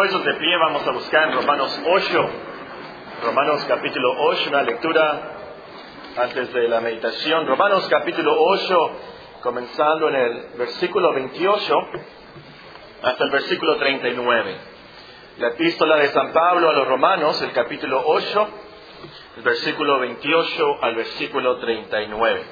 Puestos 0.00 0.24
de 0.24 0.32
pie, 0.32 0.56
vamos 0.56 0.88
a 0.88 0.92
buscar 0.92 1.28
en 1.28 1.34
Romanos 1.34 1.78
8. 1.84 2.30
Romanos 3.22 3.66
capítulo 3.68 4.14
8, 4.16 4.48
una 4.48 4.62
lectura 4.62 5.20
antes 6.16 6.54
de 6.54 6.68
la 6.68 6.80
meditación. 6.80 7.46
Romanos 7.46 7.86
capítulo 7.90 8.34
8, 8.34 8.90
comenzando 9.42 10.08
en 10.08 10.14
el 10.14 10.44
versículo 10.56 11.12
28 11.12 11.74
hasta 13.02 13.24
el 13.24 13.30
versículo 13.30 13.76
39. 13.76 14.56
La 15.36 15.48
epístola 15.48 15.96
de 15.96 16.08
San 16.08 16.32
Pablo 16.32 16.70
a 16.70 16.72
los 16.72 16.88
Romanos, 16.88 17.42
el 17.42 17.52
capítulo 17.52 18.02
8, 18.02 18.48
el 19.36 19.42
versículo 19.42 19.98
28 19.98 20.78
al 20.80 20.94
versículo 20.94 21.58
39. 21.58 22.42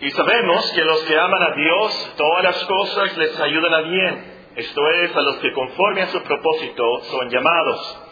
Y 0.00 0.10
sabemos 0.10 0.72
que 0.72 0.84
los 0.84 1.02
que 1.04 1.18
aman 1.18 1.42
a 1.42 1.54
Dios, 1.56 2.14
todas 2.16 2.44
las 2.44 2.64
cosas 2.66 3.16
les 3.16 3.40
ayudan 3.40 3.74
a 3.74 3.80
bien. 3.80 4.38
Esto 4.54 4.90
es, 4.90 5.16
a 5.16 5.20
los 5.22 5.36
que 5.38 5.52
conforme 5.52 6.02
a 6.02 6.06
su 6.08 6.22
propósito 6.22 6.84
son 7.10 7.28
llamados. 7.30 8.04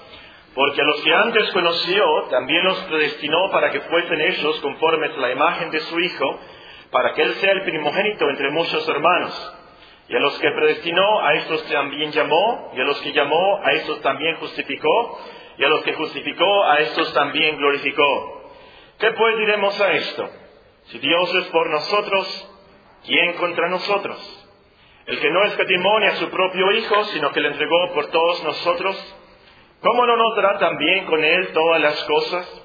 Porque 0.54 0.80
a 0.80 0.84
los 0.84 1.00
que 1.02 1.14
antes 1.14 1.52
conoció, 1.52 2.04
también 2.30 2.64
los 2.64 2.78
predestinó 2.84 3.50
para 3.52 3.70
que 3.70 3.82
fuesen 3.82 4.20
ellos 4.20 4.60
conformes 4.60 5.12
a 5.16 5.20
la 5.20 5.30
imagen 5.30 5.70
de 5.70 5.78
su 5.80 6.00
Hijo, 6.00 6.40
para 6.90 7.14
que 7.14 7.22
Él 7.22 7.34
sea 7.34 7.52
el 7.52 7.62
primogénito 7.62 8.28
entre 8.30 8.50
muchos 8.50 8.88
hermanos. 8.88 9.52
Y 10.08 10.16
a 10.16 10.20
los 10.20 10.36
que 10.40 10.50
predestinó, 10.50 11.20
a 11.20 11.34
estos 11.34 11.62
también 11.68 12.10
llamó, 12.10 12.72
y 12.76 12.80
a 12.80 12.84
los 12.84 13.00
que 13.00 13.12
llamó, 13.12 13.60
a 13.62 13.72
estos 13.72 14.00
también 14.00 14.36
justificó, 14.36 15.20
y 15.58 15.64
a 15.64 15.68
los 15.68 15.82
que 15.82 15.94
justificó, 15.94 16.64
a 16.64 16.78
estos 16.78 17.12
también 17.12 17.58
glorificó. 17.58 18.50
¿Qué 18.98 19.12
pues 19.12 19.38
diremos 19.38 19.80
a 19.80 19.92
esto? 19.92 20.45
Si 20.86 20.98
Dios 20.98 21.34
es 21.34 21.46
por 21.46 21.68
nosotros, 21.68 22.50
¿quién 23.04 23.32
contra 23.34 23.68
nosotros? 23.68 24.48
El 25.06 25.20
que 25.20 25.30
no 25.30 25.44
escatimó 25.44 25.98
a 25.98 26.16
su 26.16 26.28
propio 26.30 26.72
Hijo, 26.72 27.04
sino 27.06 27.30
que 27.32 27.40
le 27.40 27.48
entregó 27.48 27.92
por 27.94 28.10
todos 28.10 28.44
nosotros, 28.44 29.16
¿cómo 29.80 30.06
no 30.06 30.16
nos 30.16 30.36
dará 30.36 30.58
también 30.58 31.06
con 31.06 31.22
él 31.22 31.48
todas 31.52 31.80
las 31.80 32.04
cosas? 32.04 32.62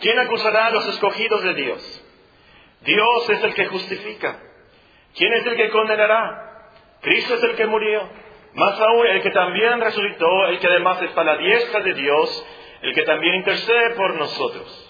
¿Quién 0.00 0.18
acusará 0.18 0.66
a 0.66 0.70
los 0.70 0.86
escogidos 0.88 1.42
de 1.42 1.54
Dios? 1.54 2.04
Dios 2.82 3.30
es 3.30 3.44
el 3.44 3.54
que 3.54 3.66
justifica. 3.66 4.40
¿Quién 5.16 5.32
es 5.34 5.46
el 5.46 5.56
que 5.56 5.70
condenará? 5.70 6.70
Cristo 7.00 7.34
es 7.34 7.42
el 7.42 7.56
que 7.56 7.66
murió. 7.66 8.08
Más 8.54 8.80
aún, 8.80 9.06
el 9.06 9.22
que 9.22 9.30
también 9.30 9.80
resucitó, 9.80 10.46
el 10.46 10.58
que 10.58 10.66
además 10.66 11.02
está 11.02 11.20
a 11.20 11.24
la 11.24 11.36
diestra 11.36 11.80
de 11.80 11.94
Dios, 11.94 12.46
el 12.82 12.94
que 12.94 13.02
también 13.02 13.36
intercede 13.36 13.94
por 13.96 14.14
nosotros. 14.14 14.89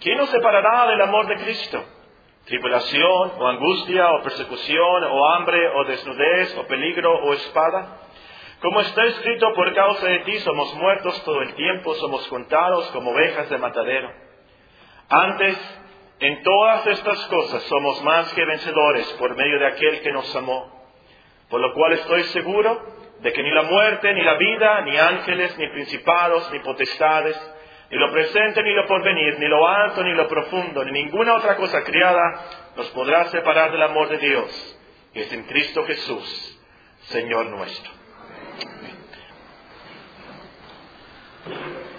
¿Quién 0.00 0.16
nos 0.16 0.30
separará 0.30 0.86
del 0.86 1.00
amor 1.00 1.26
de 1.26 1.36
Cristo? 1.36 1.84
¿Tribulación 2.46 3.32
o 3.38 3.46
angustia 3.48 4.10
o 4.10 4.22
persecución 4.22 5.04
o 5.04 5.28
hambre 5.28 5.68
o 5.68 5.84
desnudez 5.84 6.56
o 6.56 6.66
peligro 6.66 7.12
o 7.12 7.32
espada? 7.34 7.98
Como 8.60 8.80
está 8.80 9.04
escrito, 9.04 9.52
por 9.54 9.74
causa 9.74 10.06
de 10.06 10.20
ti 10.20 10.38
somos 10.38 10.72
muertos 10.74 11.22
todo 11.24 11.42
el 11.42 11.54
tiempo, 11.54 11.94
somos 11.94 12.26
contados 12.28 12.88
como 12.90 13.10
ovejas 13.10 13.50
de 13.50 13.58
matadero. 13.58 14.10
Antes, 15.08 15.80
en 16.20 16.42
todas 16.42 16.86
estas 16.86 17.26
cosas 17.26 17.62
somos 17.64 18.02
más 18.02 18.32
que 18.34 18.44
vencedores 18.44 19.06
por 19.18 19.36
medio 19.36 19.58
de 19.58 19.66
aquel 19.66 20.00
que 20.00 20.12
nos 20.12 20.34
amó. 20.36 20.78
Por 21.48 21.60
lo 21.60 21.72
cual 21.74 21.92
estoy 21.94 22.22
seguro 22.24 22.80
de 23.20 23.32
que 23.32 23.42
ni 23.42 23.50
la 23.50 23.62
muerte, 23.62 24.12
ni 24.14 24.22
la 24.22 24.34
vida, 24.34 24.80
ni 24.82 24.96
ángeles, 24.96 25.58
ni 25.58 25.68
principados, 25.68 26.50
ni 26.52 26.60
potestades, 26.60 27.36
ni 27.90 27.98
lo 27.98 28.12
presente, 28.12 28.62
ni 28.62 28.74
lo 28.74 28.86
porvenir, 28.86 29.38
ni 29.38 29.48
lo 29.48 29.66
alto, 29.66 30.02
ni 30.02 30.14
lo 30.14 30.28
profundo, 30.28 30.84
ni 30.84 30.92
ninguna 30.92 31.36
otra 31.36 31.56
cosa 31.56 31.82
criada 31.82 32.44
nos 32.76 32.88
podrá 32.88 33.26
separar 33.26 33.72
del 33.72 33.82
amor 33.82 34.08
de 34.08 34.18
Dios, 34.18 34.78
que 35.12 35.20
es 35.20 35.32
en 35.32 35.44
Cristo 35.44 35.84
Jesús, 35.84 36.60
Señor 37.04 37.46
nuestro. 37.46 37.92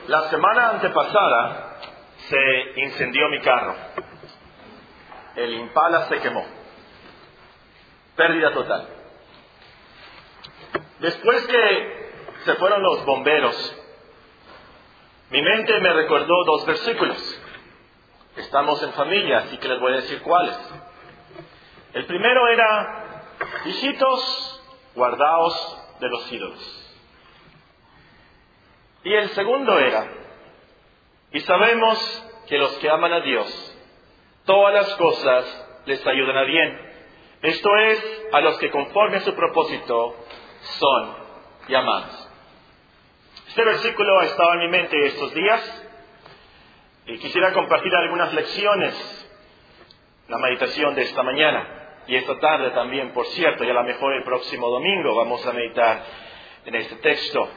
La 0.07 0.29
semana 0.29 0.69
antepasada 0.71 1.79
se 2.17 2.81
incendió 2.81 3.27
mi 3.29 3.39
carro. 3.41 3.75
El 5.35 5.53
impala 5.53 6.05
se 6.07 6.19
quemó. 6.19 6.45
Pérdida 8.15 8.53
total. 8.53 8.87
Después 10.99 11.47
que 11.47 12.11
se 12.45 12.55
fueron 12.55 12.81
los 12.83 13.05
bomberos 13.05 13.79
mi 15.31 15.41
mente 15.41 15.79
me 15.79 15.93
recordó 15.93 16.43
dos 16.45 16.65
versículos. 16.65 17.41
Estamos 18.35 18.81
en 18.81 18.93
familia, 18.93 19.39
así 19.39 19.57
que 19.57 19.67
les 19.67 19.79
voy 19.79 19.93
a 19.93 19.97
decir 19.97 20.21
cuáles. 20.21 20.57
El 21.93 22.05
primero 22.05 22.47
era, 22.47 23.25
hijitos, 23.65 24.61
guardaos 24.95 25.77
de 25.99 26.09
los 26.09 26.31
ídolos. 26.31 26.75
Y 29.03 29.13
el 29.13 29.29
segundo 29.29 29.77
era, 29.77 30.07
y 31.31 31.39
sabemos 31.41 32.25
que 32.47 32.57
los 32.57 32.71
que 32.79 32.89
aman 32.89 33.13
a 33.13 33.21
Dios, 33.21 33.77
todas 34.45 34.73
las 34.73 34.95
cosas 34.95 35.81
les 35.85 36.05
ayudan 36.05 36.37
a 36.37 36.43
bien. 36.43 36.89
Esto 37.41 37.69
es, 37.77 38.27
a 38.33 38.41
los 38.41 38.57
que 38.57 38.71
conforme 38.71 39.17
a 39.17 39.21
su 39.21 39.33
propósito 39.35 40.15
son 40.61 41.15
llamados. 41.67 42.28
Este 43.49 43.63
versículo 43.63 44.19
ha 44.19 44.25
estado 44.25 44.53
en 44.53 44.59
mi 44.59 44.67
mente 44.67 44.95
estos 45.07 45.33
días 45.33 45.83
y 47.07 47.17
quisiera 47.17 47.51
compartir 47.51 47.91
algunas 47.95 48.31
lecciones, 48.31 49.27
la 50.27 50.37
meditación 50.37 50.93
de 50.93 51.01
esta 51.01 51.23
mañana 51.23 52.03
y 52.05 52.15
esta 52.15 52.37
tarde 52.37 52.69
también, 52.69 53.11
por 53.11 53.25
cierto, 53.25 53.63
y 53.63 53.69
a 53.71 53.73
lo 53.73 53.83
mejor 53.83 54.13
el 54.13 54.23
próximo 54.23 54.69
domingo 54.69 55.15
vamos 55.15 55.43
a 55.47 55.53
meditar 55.53 55.99
en 56.63 56.75
este 56.75 56.97
texto. 56.97 57.49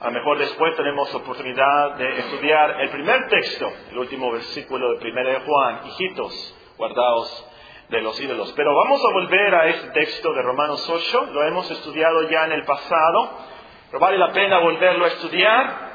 A 0.00 0.06
lo 0.06 0.10
mejor 0.10 0.38
después 0.38 0.74
tenemos 0.74 1.14
oportunidad 1.14 1.94
de 1.94 2.18
estudiar 2.18 2.80
el 2.80 2.90
primer 2.90 3.28
texto, 3.28 3.72
el 3.92 3.98
último 3.98 4.32
versículo 4.32 4.90
del 4.90 4.98
primero 4.98 5.30
de 5.30 5.40
Juan, 5.42 5.86
hijitos, 5.86 6.58
guardados 6.76 7.48
de 7.88 8.02
los 8.02 8.20
ídolos. 8.20 8.52
Pero 8.56 8.74
vamos 8.74 9.00
a 9.00 9.12
volver 9.12 9.54
a 9.54 9.68
este 9.68 9.90
texto 9.90 10.32
de 10.32 10.42
Romanos 10.42 10.90
8, 10.90 11.28
lo 11.32 11.46
hemos 11.46 11.70
estudiado 11.70 12.28
ya 12.28 12.46
en 12.46 12.52
el 12.52 12.64
pasado 12.64 13.54
pero 13.90 14.00
vale 14.00 14.18
la 14.18 14.32
pena 14.32 14.58
volverlo 14.58 15.04
a 15.04 15.08
estudiar. 15.08 15.86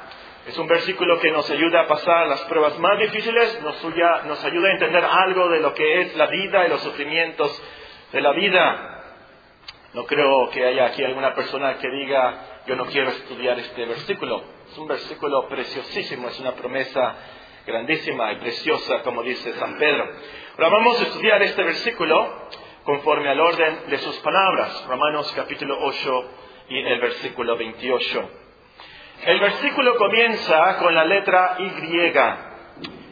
Es 0.48 0.58
un 0.58 0.68
versículo 0.68 1.20
que 1.20 1.32
nos 1.32 1.50
ayuda 1.50 1.82
a 1.82 1.88
pasar 1.88 2.28
las 2.28 2.42
pruebas 2.42 2.78
más 2.80 2.98
difíciles, 2.98 3.62
nos, 3.62 3.84
nos 4.26 4.44
ayuda 4.44 4.70
a 4.70 4.72
entender 4.72 5.06
algo 5.06 5.50
de 5.50 5.60
lo 5.60 5.74
que 5.74 6.02
es 6.02 6.16
la 6.16 6.26
vida 6.28 6.66
y 6.66 6.70
los 6.70 6.82
sufrimientos 6.82 7.62
de 8.12 8.22
la 8.22 8.32
vida. 8.32 9.04
No 9.94 10.06
creo 10.06 10.50
que 10.50 10.66
haya 10.66 10.86
aquí 10.86 11.04
alguna 11.04 11.36
persona 11.36 11.78
que 11.78 11.90
diga, 11.90 12.62
yo 12.66 12.76
no 12.76 12.86
quiero 12.86 13.10
estudiar 13.10 13.60
este 13.60 13.86
versículo. 13.86 14.42
Es 14.72 14.78
un 14.78 14.88
versículo 14.88 15.48
preciosísimo, 15.48 16.30
es 16.30 16.40
una 16.40 16.54
promesa 16.54 17.16
grandísima 17.66 18.32
y 18.32 18.38
preciosa, 18.38 19.02
como 19.04 19.22
dice 19.22 19.54
San 19.54 19.78
Pedro. 19.78 20.10
Ahora 20.58 20.70
vamos 20.70 21.00
a 21.00 21.04
estudiar 21.04 21.42
este 21.44 21.62
versículo 21.64 22.48
conforme 22.84 23.30
al 23.30 23.40
orden 23.40 23.80
de 23.88 23.98
sus 24.00 24.18
palabras. 24.20 24.86
Romanos 24.88 25.32
capítulo 25.36 25.78
8, 25.82 26.30
y 26.72 26.80
el 26.80 27.02
versículo 27.02 27.58
28. 27.58 28.30
El 29.26 29.40
versículo 29.40 29.98
comienza 29.98 30.78
con 30.78 30.96
la 30.96 31.04
letra 31.04 31.58
Y. 31.60 31.70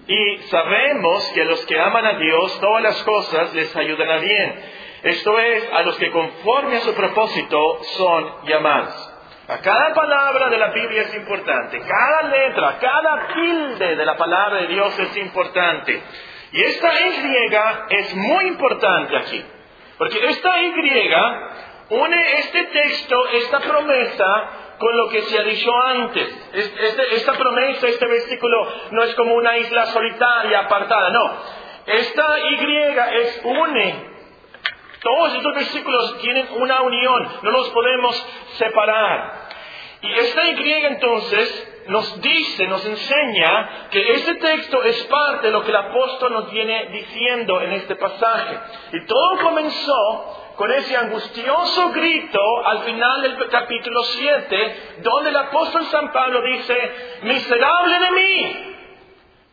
Y 0.08 0.38
sabemos 0.48 1.32
que 1.36 1.44
los 1.44 1.66
que 1.66 1.80
aman 1.80 2.06
a 2.06 2.14
Dios 2.14 2.60
todas 2.62 2.82
las 2.82 3.04
cosas 3.04 3.54
les 3.54 3.76
ayudan 3.76 4.10
a 4.10 4.18
bien. 4.18 4.56
Esto 5.04 5.38
es, 5.40 5.70
a 5.74 5.82
los 5.84 5.98
que 5.98 6.10
conforme 6.10 6.78
a 6.78 6.82
su 6.82 6.94
propósito 6.94 7.84
son 7.84 8.46
llamados. 8.48 9.14
A 9.50 9.58
cada 9.58 9.94
palabra 9.94 10.50
de 10.50 10.58
la 10.58 10.72
Biblia 10.72 11.02
es 11.02 11.16
importante, 11.16 11.80
cada 11.80 12.24
letra, 12.30 12.78
cada 12.80 13.28
tilde 13.34 13.96
de 13.96 14.06
la 14.06 14.16
palabra 14.16 14.62
de 14.62 14.68
Dios 14.68 14.98
es 15.00 15.18
importante. 15.18 16.02
Y 16.52 16.62
esta 16.62 16.92
Y 17.02 17.96
es 17.96 18.16
muy 18.16 18.46
importante 18.48 19.18
aquí, 19.18 19.44
porque 19.98 20.26
esta 20.28 20.62
Y 20.62 20.72
une 21.90 22.40
este 22.40 22.64
texto, 22.66 23.28
esta 23.30 23.60
promesa, 23.60 24.76
con 24.78 24.96
lo 24.96 25.10
que 25.10 25.22
se 25.24 25.38
ha 25.38 25.44
dicho 25.44 25.72
antes. 25.86 26.50
Este, 26.54 27.16
esta 27.16 27.34
promesa, 27.34 27.88
este 27.88 28.06
versículo, 28.06 28.68
no 28.92 29.04
es 29.04 29.14
como 29.16 29.36
una 29.36 29.58
isla 29.58 29.88
solitaria, 29.88 30.60
apartada, 30.60 31.10
no. 31.10 31.38
Esta 31.86 32.40
Y 32.40 32.88
es 33.22 33.42
une. 33.44 34.10
Todos 35.02 35.36
estos 35.36 35.56
versículos 35.56 36.20
tienen 36.20 36.48
una 36.52 36.82
unión, 36.82 37.30
no 37.42 37.52
los 37.52 37.70
podemos 37.70 38.16
separar. 38.58 39.50
Y 40.02 40.12
esta 40.12 40.48
Y 40.48 40.74
entonces 40.86 41.84
nos 41.88 42.22
dice, 42.22 42.68
nos 42.68 42.86
enseña 42.86 43.90
que 43.90 44.12
este 44.14 44.36
texto 44.36 44.84
es 44.84 45.04
parte 45.06 45.48
de 45.48 45.54
lo 45.54 45.64
que 45.64 45.72
el 45.72 45.78
apóstol 45.78 46.32
nos 46.32 46.52
viene 46.52 46.90
diciendo 46.92 47.60
en 47.62 47.74
este 47.74 47.96
pasaje. 47.96 48.60
Y 48.94 49.06
todo 49.06 49.40
comenzó 49.42 50.49
con 50.60 50.70
ese 50.74 50.98
angustioso 50.98 51.90
grito 51.92 52.42
al 52.66 52.84
final 52.84 53.22
del 53.22 53.48
capítulo 53.48 54.04
7, 54.04 54.98
donde 55.04 55.30
el 55.30 55.38
apóstol 55.38 55.86
San 55.86 56.12
Pablo 56.12 56.42
dice, 56.42 56.92
miserable 57.22 58.00
de 58.00 58.12
mí, 58.12 58.76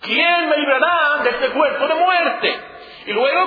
¿quién 0.00 0.48
me 0.48 0.56
librará 0.56 1.22
de 1.22 1.30
este 1.30 1.48
cuerpo 1.50 1.86
de 1.86 1.94
muerte? 1.94 2.60
Y 3.06 3.12
luego 3.12 3.46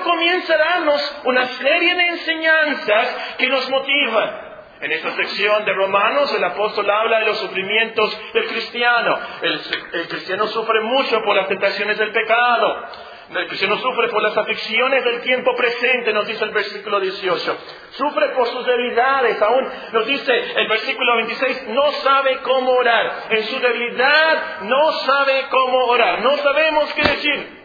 darnos 0.58 1.22
una 1.26 1.46
serie 1.48 1.96
de 1.96 2.08
enseñanzas 2.08 3.36
que 3.38 3.48
nos 3.50 3.70
motivan. 3.70 4.50
En 4.80 4.94
esta 4.94 5.12
sección 5.12 5.66
de 5.66 5.74
Romanos 5.74 6.34
el 6.34 6.44
apóstol 6.46 6.90
habla 6.90 7.20
de 7.20 7.26
los 7.26 7.40
sufrimientos 7.40 8.18
del 8.34 8.48
cristiano. 8.48 9.20
El, 9.42 10.08
cristiano 10.08 10.48
sufre 10.48 10.80
mucho 10.80 11.22
por 11.24 11.36
las 11.36 11.50
tentaciones 11.50 11.98
del 11.98 12.14
pecado. 12.14 12.86
El 13.30 13.48
cristiano 13.48 13.78
sufre 13.78 14.10
por 14.10 14.24
las 14.24 14.36
aflicciones 14.36 15.04
del 15.04 15.22
tiempo 15.22 15.56
presente, 15.56 16.12
nos 16.14 16.26
dice 16.26 16.44
el 16.46 16.50
versículo 16.50 17.00
18. 17.00 17.58
Sufre 17.92 18.30
por 18.30 18.48
sus 18.48 18.66
debilidades, 18.66 19.40
aún 19.40 19.70
nos 19.92 20.06
dice 20.08 20.34
el 20.34 20.68
versículo 20.68 21.16
26, 21.18 21.68
no 21.68 21.92
sabe 21.92 22.40
cómo 22.40 22.72
orar. 22.72 23.28
En 23.30 23.44
su 23.44 23.60
debilidad 23.60 24.62
no 24.62 24.92
sabe 24.94 25.46
cómo 25.50 25.86
orar. 25.86 26.22
No 26.22 26.38
sabemos 26.38 26.92
qué 26.96 27.04
decir. 27.04 27.60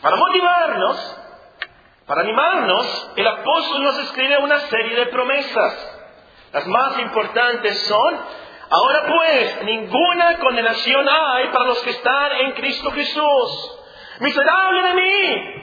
Para 0.00 0.16
motivarnos, 0.16 1.20
para 2.06 2.20
animarnos, 2.20 3.12
el 3.16 3.26
apóstol 3.26 3.82
nos 3.82 3.98
escribe 3.98 4.38
una 4.38 4.60
serie 4.60 4.94
de 4.94 5.06
promesas. 5.06 5.98
Las 6.52 6.66
más 6.68 6.96
importantes 7.00 7.76
son, 7.88 8.20
ahora 8.70 9.06
pues, 9.08 9.64
ninguna 9.64 10.38
condenación 10.38 11.08
hay 11.08 11.48
para 11.48 11.64
los 11.64 11.80
que 11.80 11.90
están 11.90 12.32
en 12.36 12.52
Cristo 12.52 12.92
Jesús. 12.92 13.75
Miserable 14.20 14.82
de 14.82 14.94
mí. 14.94 15.62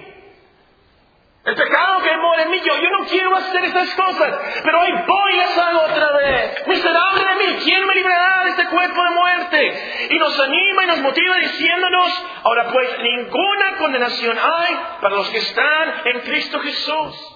El 1.45 1.55
pecado 1.55 2.01
que 2.01 2.17
mora 2.17 2.43
en 2.43 2.51
mí, 2.51 2.61
yo, 2.63 2.77
yo 2.77 2.89
no 2.89 3.05
quiero 3.05 3.35
hacer 3.35 3.65
esas 3.65 3.93
cosas, 3.95 4.61
pero 4.63 4.79
hoy 4.79 4.91
voy 5.05 5.33
y 5.33 5.37
las 5.37 5.57
hago 5.57 5.81
otra 5.81 6.11
vez. 6.13 6.67
Miserable 6.67 7.25
de 7.25 7.35
mí, 7.35 7.59
¿quién 7.63 7.85
me 7.85 7.95
librará 7.95 8.45
de 8.45 8.49
este 8.51 8.65
cuerpo 8.67 9.03
de 9.03 9.09
muerte? 9.09 10.07
Y 10.09 10.17
nos 10.19 10.39
anima 10.39 10.83
y 10.83 10.87
nos 10.87 10.99
motiva 10.99 11.35
diciéndonos, 11.35 12.25
ahora 12.43 12.69
pues, 12.71 12.97
ninguna 12.99 13.77
condenación 13.77 14.37
hay 14.39 14.79
para 15.01 15.15
los 15.15 15.29
que 15.31 15.39
están 15.39 16.01
en 16.05 16.21
Cristo 16.21 16.59
Jesús. 16.61 17.32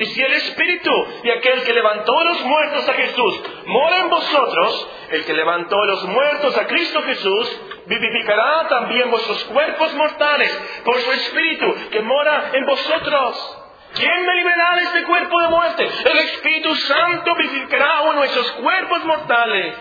Y 0.00 0.06
si 0.06 0.22
el 0.22 0.32
Espíritu 0.32 0.90
de 1.22 1.30
aquel 1.30 1.62
que 1.62 1.74
levantó 1.74 2.24
los 2.24 2.40
muertos 2.40 2.88
a 2.88 2.94
Jesús 2.94 3.42
mora 3.66 3.98
en 3.98 4.08
vosotros, 4.08 4.88
el 5.10 5.24
que 5.26 5.34
levantó 5.34 5.76
los 5.84 6.04
muertos 6.04 6.56
a 6.56 6.66
Cristo 6.66 7.02
Jesús, 7.02 7.60
vivificará 7.84 8.66
también 8.66 9.10
vuestros 9.10 9.44
cuerpos 9.44 9.92
mortales 9.92 10.50
por 10.86 10.98
su 11.02 11.12
Espíritu 11.12 11.90
que 11.90 12.00
mora 12.00 12.50
en 12.54 12.64
vosotros. 12.64 13.58
¿Quién 13.92 14.24
me 14.24 14.34
liberará 14.36 14.76
de 14.76 14.82
este 14.84 15.02
cuerpo 15.02 15.38
de 15.42 15.48
muerte? 15.48 15.90
El 16.06 16.18
Espíritu 16.18 16.74
Santo 16.76 17.34
vivificará 17.34 18.02
de 18.18 18.26
esos 18.26 18.52
cuerpos 18.52 19.04
mortales. 19.04 19.76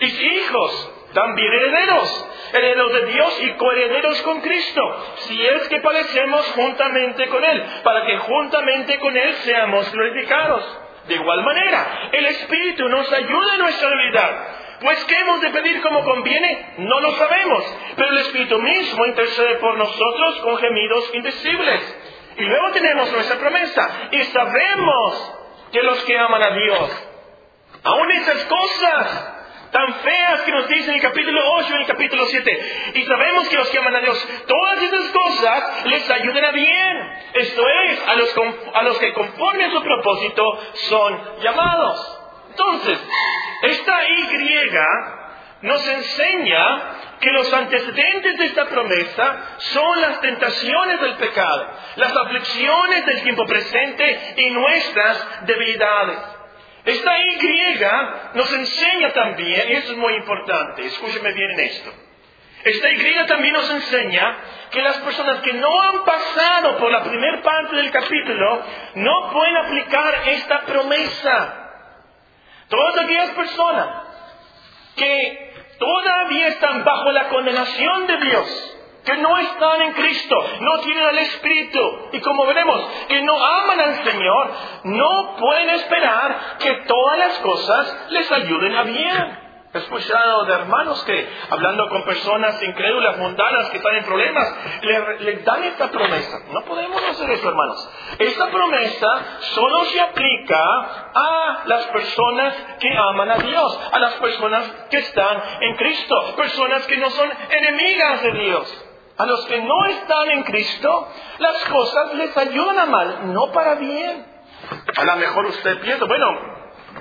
Y 0.00 0.10
si 0.10 0.26
hijos, 0.26 0.97
también 1.12 1.52
herederos, 1.52 2.26
herederos 2.52 2.92
de 2.92 3.06
Dios 3.06 3.42
y 3.42 3.50
coherederos 3.52 4.22
con 4.22 4.40
Cristo, 4.40 5.14
si 5.26 5.46
es 5.46 5.68
que 5.68 5.80
padecemos 5.80 6.46
juntamente 6.52 7.26
con 7.28 7.44
Él, 7.44 7.64
para 7.82 8.04
que 8.04 8.18
juntamente 8.18 8.98
con 8.98 9.16
Él 9.16 9.34
seamos 9.36 9.90
glorificados. 9.92 10.78
De 11.06 11.14
igual 11.14 11.42
manera, 11.42 12.10
el 12.12 12.26
Espíritu 12.26 12.88
nos 12.88 13.10
ayuda 13.10 13.54
en 13.54 13.60
nuestra 13.60 13.88
debilidad. 13.88 14.48
Pues 14.80 15.04
¿qué 15.06 15.16
hemos 15.16 15.40
de 15.40 15.50
pedir 15.50 15.80
como 15.80 16.04
conviene? 16.04 16.74
No 16.78 17.00
lo 17.00 17.12
sabemos, 17.12 17.76
pero 17.96 18.10
el 18.10 18.18
Espíritu 18.18 18.58
mismo 18.60 19.06
intercede 19.06 19.56
por 19.56 19.76
nosotros 19.76 20.40
con 20.42 20.58
gemidos 20.58 21.10
indecibles. 21.14 21.96
Y 22.36 22.42
luego 22.42 22.70
tenemos 22.72 23.10
nuestra 23.12 23.38
promesa 23.38 24.08
y 24.12 24.22
sabemos 24.24 25.34
que 25.72 25.82
los 25.82 26.04
que 26.04 26.18
aman 26.18 26.42
a 26.42 26.50
Dios, 26.50 27.10
aún 27.82 28.12
esas 28.12 28.44
cosas 28.44 29.37
tan 29.70 29.94
feas 30.00 30.40
que 30.42 30.52
nos 30.52 30.68
dice 30.68 30.88
en 30.88 30.96
el 30.96 31.02
capítulo 31.02 31.40
8 31.54 31.66
y 31.70 31.74
en 31.74 31.80
el 31.80 31.86
capítulo 31.86 32.24
7. 32.26 32.92
Y 32.94 33.04
sabemos 33.04 33.48
que 33.48 33.56
los 33.56 33.68
que 33.68 33.78
aman 33.78 33.96
a 33.96 34.00
Dios, 34.00 34.28
todas 34.46 34.82
esas 34.82 35.08
cosas 35.10 35.86
les 35.86 36.10
ayudan 36.10 36.44
a 36.44 36.52
bien. 36.52 37.12
Esto 37.34 37.62
es, 37.68 38.08
a 38.08 38.14
los, 38.14 38.34
a 38.74 38.82
los 38.82 38.98
que 38.98 39.12
conforme 39.12 39.70
su 39.70 39.82
propósito 39.82 40.44
son 40.88 41.40
llamados. 41.42 42.18
Entonces, 42.50 42.98
esta 43.62 44.04
Y 44.04 45.18
nos 45.62 45.88
enseña 45.88 46.98
que 47.20 47.30
los 47.32 47.52
antecedentes 47.52 48.38
de 48.38 48.44
esta 48.46 48.66
promesa 48.66 49.56
son 49.58 50.00
las 50.00 50.20
tentaciones 50.20 51.00
del 51.00 51.16
pecado, 51.16 51.66
las 51.96 52.16
aflicciones 52.16 53.06
del 53.06 53.22
tiempo 53.22 53.44
presente 53.44 54.34
y 54.36 54.50
nuestras 54.50 55.46
debilidades. 55.46 56.37
Esta 56.88 57.18
Y 57.20 57.80
nos 58.32 58.50
enseña 58.50 59.12
también, 59.12 59.68
y 59.68 59.72
eso 59.74 59.92
es 59.92 59.98
muy 59.98 60.14
importante, 60.14 60.86
escúcheme 60.86 61.32
bien 61.34 61.50
en 61.50 61.60
esto. 61.60 61.92
Esta 62.64 62.90
Y 62.90 63.26
también 63.26 63.52
nos 63.52 63.70
enseña 63.70 64.36
que 64.70 64.80
las 64.80 64.96
personas 64.98 65.42
que 65.42 65.52
no 65.52 65.68
han 65.82 66.04
pasado 66.04 66.78
por 66.78 66.90
la 66.90 67.04
primera 67.04 67.42
parte 67.42 67.76
del 67.76 67.90
capítulo 67.90 68.62
no 68.94 69.30
pueden 69.32 69.56
aplicar 69.58 70.28
esta 70.28 70.62
promesa. 70.62 71.72
Todas 72.70 73.04
aquellas 73.04 73.30
personas 73.32 73.88
que 74.96 75.52
todavía 75.78 76.48
están 76.48 76.84
bajo 76.84 77.12
la 77.12 77.28
condenación 77.28 78.06
de 78.06 78.16
Dios, 78.16 78.77
que 79.08 79.16
no 79.16 79.38
están 79.38 79.80
en 79.80 79.92
Cristo, 79.94 80.36
no 80.60 80.80
tienen 80.80 81.06
al 81.06 81.18
Espíritu 81.18 81.80
y 82.12 82.20
como 82.20 82.44
veremos, 82.44 82.78
que 83.08 83.22
no 83.22 83.42
aman 83.42 83.80
al 83.80 84.04
Señor, 84.04 84.50
no 84.84 85.36
pueden 85.36 85.70
esperar 85.70 86.58
que 86.58 86.74
todas 86.86 87.18
las 87.18 87.38
cosas 87.38 88.06
les 88.10 88.30
ayuden 88.30 88.76
a 88.76 88.82
bien. 88.82 89.48
He 89.72 89.78
escuchado 89.78 90.44
de 90.44 90.52
hermanos 90.54 91.02
que, 91.04 91.28
hablando 91.50 91.88
con 91.88 92.02
personas 92.04 92.62
incrédulas, 92.62 93.16
mundanas, 93.16 93.70
que 93.70 93.78
están 93.78 93.96
en 93.96 94.04
problemas, 94.04 94.54
le, 95.20 95.36
dan 95.36 95.64
esta 95.64 95.90
promesa. 95.90 96.40
No 96.52 96.64
podemos 96.64 97.02
hacer 97.02 97.30
eso, 97.30 97.48
hermanos. 97.48 97.90
Esta 98.18 98.50
promesa 98.50 99.24
solo 99.40 99.84
se 99.86 100.00
aplica 100.00 100.62
a 101.14 101.62
las 101.64 101.86
personas 101.86 102.54
que 102.78 102.90
aman 102.96 103.30
a 103.30 103.36
Dios, 103.38 103.80
a 103.92 103.98
las 103.98 104.14
personas 104.14 104.70
que 104.90 104.98
están 104.98 105.42
en 105.60 105.76
Cristo, 105.76 106.34
personas 106.36 106.86
que 106.86 106.96
no 106.98 107.10
son 107.10 107.30
enemigas 107.50 108.22
de 108.22 108.32
Dios. 108.32 108.87
A 109.18 109.26
los 109.26 109.44
que 109.46 109.60
no 109.60 109.84
están 109.86 110.30
en 110.30 110.44
Cristo, 110.44 111.08
las 111.38 111.64
cosas 111.64 112.14
les 112.14 112.36
ayudan 112.36 112.78
a 112.78 112.86
mal, 112.86 113.32
no 113.34 113.50
para 113.50 113.74
bien. 113.74 114.24
A 114.96 115.04
lo 115.04 115.16
mejor 115.16 115.46
usted 115.46 115.80
piensa, 115.80 116.04
bueno, 116.04 116.26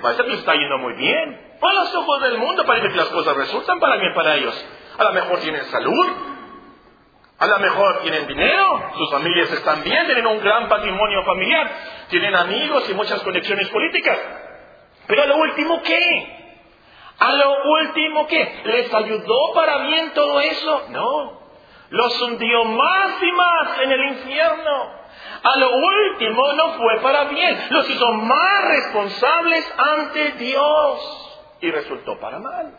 parece 0.01 0.23
que 0.23 0.33
está 0.33 0.53
yendo 0.53 0.79
muy 0.79 0.93
bien. 0.93 1.57
A 1.61 1.73
los 1.73 1.93
ojos 1.93 2.21
del 2.23 2.39
mundo 2.39 2.65
parece 2.65 2.89
que 2.89 2.97
las 2.97 3.09
cosas 3.09 3.37
resultan 3.37 3.79
para 3.79 3.97
bien 3.97 4.15
para 4.15 4.33
ellos. 4.33 4.65
A 4.97 5.03
lo 5.03 5.13
mejor 5.13 5.39
tienen 5.41 5.63
salud, 5.65 6.07
a 7.37 7.45
lo 7.45 7.59
mejor 7.59 7.99
tienen 8.01 8.25
dinero, 8.25 8.91
sus 8.97 9.11
familias 9.11 9.51
están 9.51 9.83
bien, 9.83 10.05
tienen 10.07 10.25
un 10.25 10.39
gran 10.39 10.67
patrimonio 10.69 11.23
familiar, 11.23 11.71
tienen 12.09 12.35
amigos 12.35 12.89
y 12.89 12.95
muchas 12.95 13.21
conexiones 13.21 13.69
políticas. 13.69 14.17
Pero 15.05 15.21
a 15.21 15.27
lo 15.27 15.37
último, 15.37 15.83
¿qué? 15.83 16.55
A 17.19 17.31
lo 17.33 17.63
último, 17.63 18.25
¿qué? 18.25 18.61
¿Les 18.65 18.91
ayudó 18.91 19.53
para 19.53 19.77
bien 19.85 20.13
todo 20.15 20.39
eso? 20.39 20.87
No 20.89 21.46
los 21.89 22.21
hundió 22.21 22.65
más 22.65 23.21
y 23.21 23.31
más 23.31 23.79
en 23.79 23.91
el 23.91 24.03
infierno. 24.09 24.97
A 25.43 25.57
lo 25.59 25.75
último 25.75 26.53
no 26.53 26.73
fue 26.73 26.99
para 27.01 27.25
bien, 27.25 27.57
los 27.69 27.89
hizo 27.89 28.11
más 28.13 28.65
responsables 28.65 29.73
ante 29.77 30.31
Dios 30.33 31.57
y 31.61 31.71
resultó 31.71 32.19
para 32.19 32.39
mal. 32.39 32.73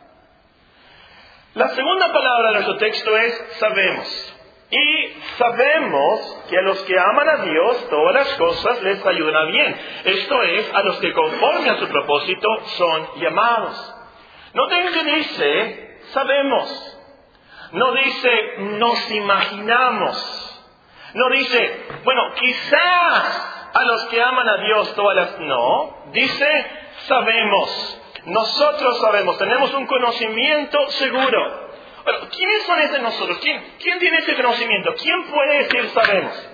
La 1.55 1.69
segunda 1.71 2.13
palabra 2.13 2.49
de 2.49 2.55
nuestro 2.55 2.77
texto 2.77 3.17
es 3.17 3.57
sabemos. 3.59 4.35
Y 4.71 5.07
sabemos 5.39 6.45
que 6.51 6.59
a 6.59 6.63
los 6.63 6.79
que 6.83 6.99
aman 6.99 7.29
a 7.29 7.37
Dios 7.43 7.89
todas 7.89 8.15
las 8.15 8.35
cosas 8.37 8.83
les 8.83 9.05
ayudan 9.07 9.51
bien. 9.51 9.81
Esto 10.05 10.43
es, 10.43 10.75
a 10.75 10.83
los 10.83 10.99
que 10.99 11.13
conforme 11.15 11.71
a 11.71 11.79
su 11.79 11.89
propósito 11.89 12.49
son 12.77 13.09
llamados. 13.17 13.95
Noten 14.53 14.93
que 14.93 15.05
dice, 15.05 16.01
sabemos. 16.13 16.98
No 17.73 17.93
dice 17.93 18.55
nos 18.59 19.11
imaginamos. 19.11 20.45
No 21.15 21.31
dice, 21.31 21.87
bueno, 22.05 22.23
quizás 22.35 23.71
a 23.75 23.85
los 23.85 24.07
que 24.07 24.23
aman 24.23 24.49
a 24.49 24.57
Dios 24.59 24.95
todas 24.95 25.17
las... 25.17 25.39
No, 25.41 26.05
dice 26.13 26.67
sabemos. 27.07 28.01
Nosotros 28.27 29.01
sabemos, 29.01 29.39
tenemos 29.39 29.73
un 29.75 29.87
conocimiento 29.87 30.91
seguro. 30.91 31.69
Bueno, 32.05 32.29
¿quiénes 32.31 32.63
son 32.65 32.81
esos 32.81 33.01
nosotros? 33.01 33.39
¿Quién, 33.39 33.75
¿Quién 33.79 33.99
tiene 33.99 34.19
ese 34.19 34.35
conocimiento? 34.37 34.95
¿Quién 34.95 35.25
puede 35.31 35.59
decir 35.65 35.89
sabemos? 35.91 36.49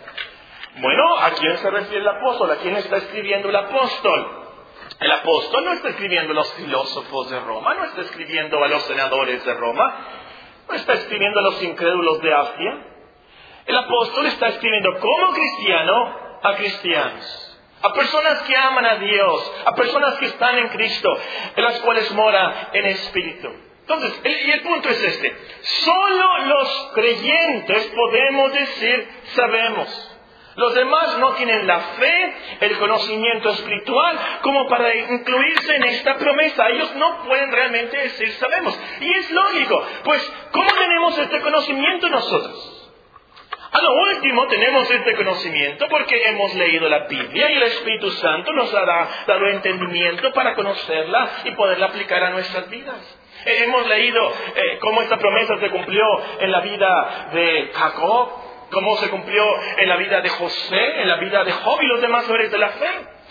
Bueno, 0.76 1.16
¿a 1.18 1.30
quién 1.30 1.56
se 1.58 1.70
refiere 1.70 2.00
el 2.00 2.08
apóstol? 2.08 2.50
¿A 2.50 2.56
quién 2.56 2.76
está 2.76 2.96
escribiendo 2.96 3.48
el 3.48 3.56
apóstol? 3.56 4.44
El 5.00 5.12
apóstol 5.12 5.64
no 5.64 5.72
está 5.72 5.88
escribiendo 5.90 6.32
a 6.32 6.34
los 6.34 6.52
filósofos 6.54 7.30
de 7.30 7.40
Roma, 7.40 7.74
no 7.74 7.84
está 7.84 8.02
escribiendo 8.02 8.62
a 8.62 8.68
los 8.68 8.82
senadores 8.84 9.44
de 9.44 9.54
Roma, 9.54 9.96
no 10.68 10.74
está 10.74 10.94
escribiendo 10.94 11.40
a 11.40 11.42
los 11.42 11.62
incrédulos 11.62 12.20
de 12.22 12.34
Asia. 12.34 12.78
El 13.66 13.76
apóstol 13.76 14.26
está 14.26 14.48
escribiendo 14.48 14.98
como 14.98 15.32
cristiano 15.32 16.18
a 16.42 16.54
cristianos, 16.56 17.58
a 17.82 17.92
personas 17.92 18.42
que 18.42 18.56
aman 18.56 18.84
a 18.84 18.96
Dios, 18.96 19.52
a 19.64 19.74
personas 19.74 20.14
que 20.16 20.26
están 20.26 20.58
en 20.58 20.68
Cristo, 20.68 21.08
en 21.56 21.64
las 21.64 21.80
cuales 21.80 22.10
mora 22.12 22.70
en 22.72 22.86
espíritu. 22.86 23.48
Entonces, 23.80 24.20
y 24.24 24.50
el 24.50 24.62
punto 24.62 24.88
es 24.88 25.02
este, 25.02 25.36
solo 25.60 26.38
los 26.46 26.90
creyentes 26.94 27.86
podemos 27.94 28.52
decir 28.52 29.08
sabemos. 29.34 30.13
Los 30.56 30.74
demás 30.74 31.18
no 31.18 31.32
tienen 31.34 31.66
la 31.66 31.80
fe, 31.80 32.34
el 32.60 32.78
conocimiento 32.78 33.50
espiritual 33.50 34.18
como 34.42 34.68
para 34.68 34.94
incluirse 34.94 35.76
en 35.76 35.84
esta 35.84 36.16
promesa. 36.16 36.68
Ellos 36.68 36.94
no 36.96 37.24
pueden 37.24 37.50
realmente 37.50 37.96
decir 37.96 38.30
sabemos. 38.34 38.78
Y 39.00 39.12
es 39.12 39.30
lógico, 39.30 39.86
pues 40.04 40.32
¿cómo 40.52 40.70
tenemos 40.72 41.18
este 41.18 41.40
conocimiento 41.40 42.08
nosotros? 42.08 42.74
A 43.74 43.82
lo 43.82 43.92
último 43.92 44.46
tenemos 44.46 44.88
este 44.88 45.16
conocimiento 45.16 45.88
porque 45.88 46.28
hemos 46.28 46.54
leído 46.54 46.88
la 46.88 47.08
Biblia 47.08 47.50
y 47.50 47.56
el 47.56 47.62
Espíritu 47.64 48.08
Santo 48.12 48.52
nos 48.52 48.72
ha 48.72 48.84
dado 49.26 49.48
entendimiento 49.48 50.32
para 50.32 50.54
conocerla 50.54 51.28
y 51.42 51.50
poderla 51.52 51.86
aplicar 51.86 52.22
a 52.22 52.30
nuestras 52.30 52.70
vidas. 52.70 53.18
Eh, 53.44 53.64
hemos 53.64 53.84
leído 53.88 54.32
eh, 54.54 54.78
cómo 54.80 55.02
esta 55.02 55.18
promesa 55.18 55.58
se 55.58 55.70
cumplió 55.70 56.04
en 56.38 56.52
la 56.52 56.60
vida 56.60 57.30
de 57.32 57.72
Jacob, 57.74 58.30
cómo 58.74 58.96
se 58.96 59.08
cumplió 59.08 59.44
en 59.78 59.88
la 59.88 59.96
vida 59.96 60.20
de 60.20 60.28
José, 60.28 61.00
en 61.00 61.08
la 61.08 61.16
vida 61.16 61.44
de 61.44 61.52
Job 61.52 61.80
y 61.80 61.86
los 61.86 62.00
demás 62.02 62.28
hombres 62.28 62.50
de 62.50 62.58
la 62.58 62.68
fe. 62.70 62.90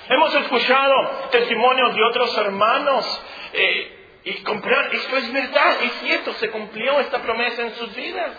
Hemos 0.10 0.34
escuchado 0.34 1.30
testimonios 1.32 1.96
de 1.96 2.04
otros 2.04 2.38
hermanos 2.38 3.26
eh, 3.54 4.22
y 4.24 4.34
comprar, 4.44 4.90
esto 4.94 5.18
es 5.18 5.32
verdad, 5.32 5.84
es 5.84 5.92
cierto, 6.02 6.34
se 6.34 6.50
cumplió 6.50 7.00
esta 7.02 7.22
promesa 7.22 7.62
en 7.62 7.74
sus 7.76 7.96
vidas. 7.96 8.32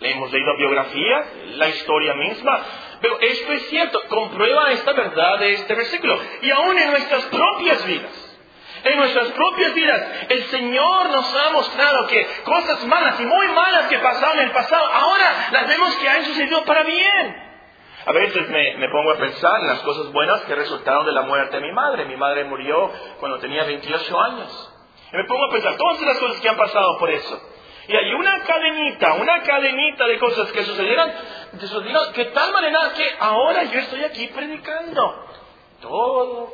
Le 0.00 0.12
hemos 0.12 0.30
leído 0.30 0.56
biografías, 0.56 1.26
la 1.56 1.68
historia 1.68 2.14
misma, 2.14 2.64
pero 3.00 3.18
esto 3.20 3.52
es 3.52 3.68
cierto, 3.68 4.00
comprueba 4.08 4.70
esta 4.70 4.92
verdad 4.92 5.40
de 5.40 5.52
este 5.52 5.74
versículo. 5.74 6.20
Y 6.42 6.50
aún 6.50 6.78
en 6.78 6.90
nuestras 6.90 7.24
propias 7.24 7.84
vidas, 7.86 8.27
en 8.92 8.98
nuestras 8.98 9.28
propias 9.32 9.74
vidas, 9.74 10.02
el 10.28 10.42
Señor 10.44 11.10
nos 11.10 11.36
ha 11.36 11.50
mostrado 11.50 12.06
que 12.06 12.26
cosas 12.44 12.84
malas 12.86 13.20
y 13.20 13.24
muy 13.24 13.48
malas 13.48 13.86
que 13.88 13.98
pasaron 13.98 14.38
en 14.38 14.46
el 14.46 14.50
pasado, 14.52 14.86
ahora 14.86 15.48
las 15.52 15.68
vemos 15.68 15.96
que 15.96 16.08
han 16.08 16.24
sucedido 16.24 16.64
para 16.64 16.82
bien. 16.82 17.48
A 18.06 18.12
veces 18.12 18.48
me, 18.48 18.76
me, 18.76 18.88
pongo 18.88 19.12
a 19.12 19.18
pensar 19.18 19.60
en 19.60 19.66
las 19.66 19.80
cosas 19.80 20.10
buenas 20.12 20.40
que 20.42 20.54
resultaron 20.54 21.04
de 21.04 21.12
la 21.12 21.22
muerte 21.22 21.56
de 21.56 21.62
mi 21.62 21.72
madre. 21.72 22.06
Mi 22.06 22.16
madre 22.16 22.44
murió 22.44 22.90
cuando 23.20 23.38
tenía 23.38 23.64
28 23.64 24.20
años. 24.20 24.74
Y 25.12 25.16
me 25.16 25.24
pongo 25.24 25.44
a 25.44 25.50
pensar 25.50 25.76
todas 25.76 26.00
las 26.00 26.18
cosas 26.18 26.40
que 26.40 26.48
han 26.48 26.56
pasado 26.56 26.96
por 26.98 27.10
eso. 27.10 27.38
Y 27.88 27.96
hay 27.96 28.12
una 28.14 28.40
cadenita, 28.40 29.14
una 29.14 29.42
cadenita 29.42 30.06
de 30.06 30.18
cosas 30.18 30.52
que 30.52 30.62
sucedieron, 30.62 31.10
de 32.14 32.24
tal 32.26 32.52
manera 32.52 32.92
que 32.94 33.16
ahora 33.18 33.64
yo 33.64 33.78
estoy 33.80 34.04
aquí 34.04 34.26
predicando. 34.28 35.26
Todo 35.80 36.52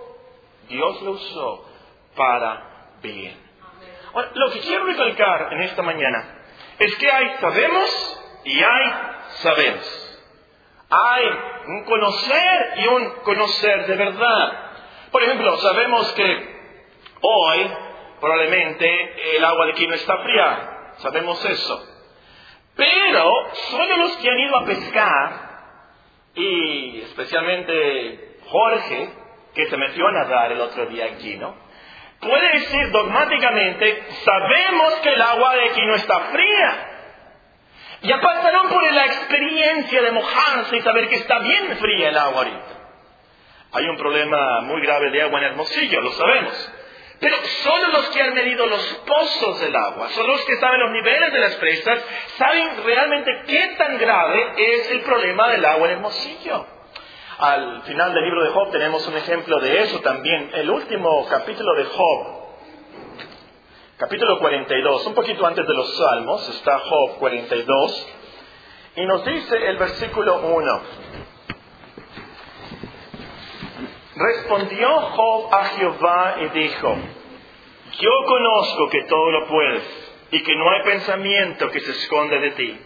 Dios 0.68 1.02
lo 1.02 1.10
usó 1.12 1.73
para 2.16 2.96
bien. 3.02 3.36
Ahora, 4.12 4.30
lo 4.34 4.50
que 4.50 4.60
quiero 4.60 4.84
recalcar 4.86 5.52
en 5.52 5.62
esta 5.62 5.82
mañana 5.82 6.44
es 6.78 6.94
que 6.96 7.10
hay 7.10 7.36
sabemos 7.40 8.20
y 8.44 8.62
hay 8.62 8.92
sabemos. 9.42 10.00
Hay 10.90 11.24
un 11.66 11.84
conocer 11.84 12.72
y 12.76 12.86
un 12.88 13.10
conocer 13.22 13.86
de 13.86 13.96
verdad. 13.96 14.70
Por 15.10 15.22
ejemplo, 15.22 15.56
sabemos 15.58 16.12
que 16.12 16.54
hoy 17.20 17.70
probablemente 18.20 19.36
el 19.36 19.44
agua 19.44 19.66
de 19.66 19.72
aquí 19.72 19.86
no 19.86 19.94
está 19.94 20.18
fría 20.18 20.70
sabemos 20.98 21.44
eso. 21.44 21.86
Pero 22.76 23.32
solo 23.70 23.96
los 23.98 24.16
que 24.16 24.30
han 24.30 24.38
ido 24.38 24.56
a 24.56 24.64
pescar, 24.64 25.54
y 26.34 27.00
especialmente 27.02 28.38
Jorge, 28.46 29.12
que 29.54 29.66
se 29.66 29.76
metió 29.76 30.06
a 30.08 30.12
nadar 30.12 30.52
el 30.52 30.60
otro 30.60 30.86
día 30.86 31.06
aquí, 31.06 31.36
¿no? 31.36 31.54
Puede 32.24 32.52
decir 32.52 32.90
dogmáticamente, 32.90 34.02
sabemos 34.24 34.94
que 35.02 35.10
el 35.10 35.22
agua 35.22 35.54
de 35.56 35.64
aquí 35.68 35.86
no 35.86 35.94
está 35.94 36.18
fría. 36.32 36.90
Ya 38.02 38.20
pasaron 38.20 38.68
por 38.68 38.92
la 38.92 39.06
experiencia 39.06 40.02
de 40.02 40.12
mojarse 40.12 40.76
y 40.76 40.80
saber 40.82 41.08
que 41.08 41.16
está 41.16 41.38
bien 41.38 41.76
fría 41.76 42.08
el 42.08 42.18
agua 42.18 42.38
ahorita. 42.38 42.74
Hay 43.72 43.86
un 43.86 43.96
problema 43.96 44.60
muy 44.62 44.80
grave 44.82 45.10
de 45.10 45.22
agua 45.22 45.38
en 45.40 45.46
Hermosillo, 45.46 46.00
lo 46.00 46.12
sabemos. 46.12 46.72
Pero 47.20 47.36
solo 47.62 47.88
los 47.88 48.10
que 48.10 48.22
han 48.22 48.34
medido 48.34 48.66
los 48.66 48.82
pozos 49.06 49.60
del 49.60 49.74
agua, 49.74 50.08
solo 50.10 50.34
los 50.34 50.44
que 50.44 50.56
saben 50.56 50.80
los 50.80 50.90
niveles 50.90 51.32
de 51.32 51.38
las 51.38 51.54
presas, 51.56 52.04
saben 52.36 52.84
realmente 52.84 53.42
qué 53.46 53.74
tan 53.78 53.98
grave 53.98 54.52
es 54.56 54.90
el 54.90 55.00
problema 55.00 55.48
del 55.48 55.64
agua 55.64 55.88
en 55.88 55.94
el 55.94 56.00
mocillo. 56.00 56.66
Al 57.38 57.82
final 57.82 58.14
del 58.14 58.24
libro 58.24 58.44
de 58.44 58.50
Job 58.50 58.70
tenemos 58.70 59.04
un 59.08 59.16
ejemplo 59.16 59.58
de 59.58 59.82
eso 59.82 59.98
también. 60.00 60.50
El 60.54 60.70
último 60.70 61.26
capítulo 61.28 61.74
de 61.74 61.84
Job, 61.86 62.26
capítulo 63.96 64.38
42, 64.38 65.06
un 65.06 65.14
poquito 65.14 65.44
antes 65.44 65.66
de 65.66 65.74
los 65.74 65.96
Salmos, 65.96 66.48
está 66.50 66.78
Job 66.78 67.18
42, 67.18 68.08
y 68.96 69.04
nos 69.06 69.24
dice 69.24 69.68
el 69.68 69.76
versículo 69.78 70.42
1. 70.42 70.80
Respondió 74.14 75.00
Job 75.00 75.52
a 75.52 75.64
Jehová 75.64 76.36
y 76.40 76.48
dijo, 76.60 76.96
yo 77.98 78.10
conozco 78.26 78.88
que 78.90 79.02
todo 79.08 79.30
lo 79.32 79.48
puedes 79.48 79.82
y 80.30 80.40
que 80.40 80.54
no 80.54 80.70
hay 80.70 80.82
pensamiento 80.84 81.68
que 81.68 81.80
se 81.80 81.90
esconde 81.90 82.38
de 82.38 82.50
ti. 82.52 82.80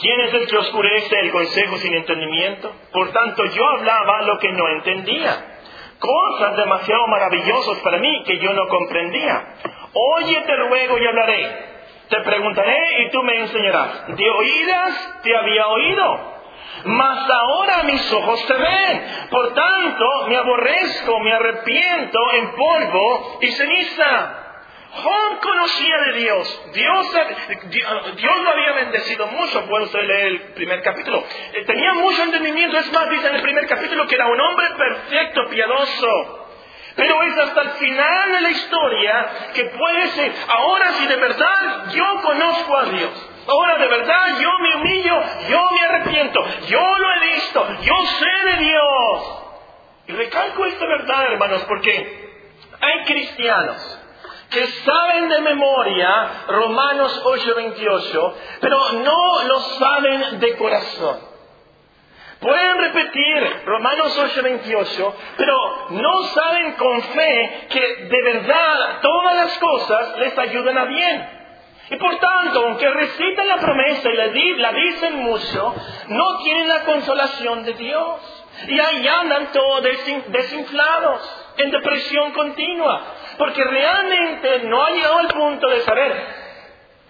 ¿Quién 0.00 0.20
es 0.22 0.34
el 0.34 0.46
que 0.46 0.56
oscurece 0.56 1.20
el 1.20 1.30
consejo 1.30 1.76
sin 1.78 1.94
entendimiento? 1.94 2.72
Por 2.92 3.12
tanto, 3.12 3.44
yo 3.44 3.68
hablaba 3.68 4.22
lo 4.22 4.38
que 4.38 4.52
no 4.52 4.68
entendía. 4.68 5.58
Cosas 5.98 6.56
demasiado 6.56 7.06
maravillosas 7.08 7.78
para 7.80 7.98
mí 7.98 8.22
que 8.24 8.38
yo 8.38 8.52
no 8.54 8.66
comprendía. 8.68 9.44
Oye, 9.92 10.40
te 10.46 10.56
ruego 10.56 10.98
y 10.98 11.06
hablaré. 11.06 11.70
Te 12.08 12.20
preguntaré 12.22 13.02
y 13.02 13.10
tú 13.10 13.22
me 13.22 13.40
enseñarás. 13.40 14.16
De 14.16 14.30
oídas 14.30 15.20
te 15.22 15.36
había 15.36 15.66
oído 15.66 16.40
mas 16.84 17.28
ahora 17.30 17.82
mis 17.84 18.12
ojos 18.12 18.46
te 18.46 18.54
ven. 18.54 19.28
Por 19.30 19.54
tanto, 19.54 20.26
me 20.28 20.36
aborrezco, 20.36 21.20
me 21.20 21.32
arrepiento 21.32 22.18
en 22.32 22.52
polvo 22.52 23.38
y 23.40 23.50
ceniza. 23.52 24.39
Job 24.92 25.40
conocía 25.40 25.96
de 26.06 26.12
Dios. 26.18 26.62
Dios, 26.72 27.06
Dios 28.16 28.42
lo 28.42 28.50
había 28.50 28.72
bendecido 28.72 29.26
mucho. 29.28 29.64
Puede 29.66 29.84
usted 29.84 30.02
leer 30.02 30.26
el 30.26 30.40
primer 30.54 30.82
capítulo. 30.82 31.24
Eh, 31.52 31.64
tenía 31.64 31.94
mucho 31.94 32.22
entendimiento. 32.22 32.76
Es 32.78 32.92
más, 32.92 33.08
dice 33.08 33.28
en 33.28 33.36
el 33.36 33.42
primer 33.42 33.66
capítulo 33.68 34.06
que 34.06 34.16
era 34.16 34.26
un 34.26 34.40
hombre 34.40 34.66
perfecto, 34.76 35.48
piadoso. 35.48 36.48
Pero 36.96 37.22
es 37.22 37.38
hasta 37.38 37.60
el 37.62 37.70
final 37.70 38.32
de 38.32 38.40
la 38.40 38.50
historia 38.50 39.26
que 39.54 39.64
puede 39.66 40.08
ser, 40.08 40.32
ahora 40.48 40.92
si 40.94 41.06
de 41.06 41.16
verdad 41.16 41.92
yo 41.92 42.20
conozco 42.20 42.76
a 42.76 42.84
Dios, 42.86 43.30
Ahora 43.46 43.78
de 43.78 43.88
verdad 43.88 44.38
yo 44.38 44.50
me 44.60 44.74
humillo, 44.76 45.22
yo 45.48 45.60
me 45.72 45.86
arrepiento, 45.86 46.40
yo 46.68 46.98
lo 46.98 47.12
he 47.14 47.26
visto, 47.32 47.66
yo 47.82 47.94
sé 48.18 48.50
de 48.50 48.64
Dios. 48.64 49.44
Y 50.08 50.12
recalco 50.12 50.64
esta 50.66 50.86
verdad, 50.86 51.32
hermanos, 51.32 51.64
porque 51.66 52.30
hay 52.80 53.04
cristianos 53.04 53.99
que 54.50 54.66
saben 54.66 55.28
de 55.28 55.40
memoria 55.40 56.44
Romanos 56.48 57.22
8:28, 57.24 58.34
pero 58.60 58.92
no 59.04 59.42
lo 59.44 59.60
saben 59.60 60.40
de 60.40 60.56
corazón. 60.56 61.30
Pueden 62.40 62.78
repetir 62.78 63.62
Romanos 63.66 64.18
8:28, 64.18 65.14
pero 65.36 65.54
no 65.90 66.22
saben 66.24 66.72
con 66.72 67.02
fe 67.02 67.66
que 67.68 67.96
de 68.06 68.22
verdad 68.22 69.00
todas 69.02 69.34
las 69.36 69.58
cosas 69.58 70.18
les 70.18 70.38
ayudan 70.38 70.78
a 70.78 70.84
bien. 70.84 71.40
Y 71.90 71.96
por 71.96 72.16
tanto, 72.18 72.60
aunque 72.60 72.88
recitan 72.88 73.48
la 73.48 73.56
promesa 73.56 74.08
y 74.08 74.16
la, 74.56 74.72
dicen 74.72 75.16
mucho, 75.24 75.74
no 76.08 76.38
tienen 76.38 76.68
la 76.68 76.84
consolación 76.84 77.64
de 77.64 77.74
Dios. 77.74 78.44
Y 78.68 78.78
ahí 78.78 79.08
andan 79.08 79.52
todos 79.52 79.82
desinflados, 80.28 81.46
en 81.56 81.70
depresión 81.70 82.32
continua, 82.32 83.02
porque 83.40 83.64
realmente 83.64 84.60
no 84.64 84.84
han 84.84 84.94
llegado 84.94 85.18
al 85.18 85.28
punto 85.28 85.68
de 85.70 85.80
saber 85.80 86.40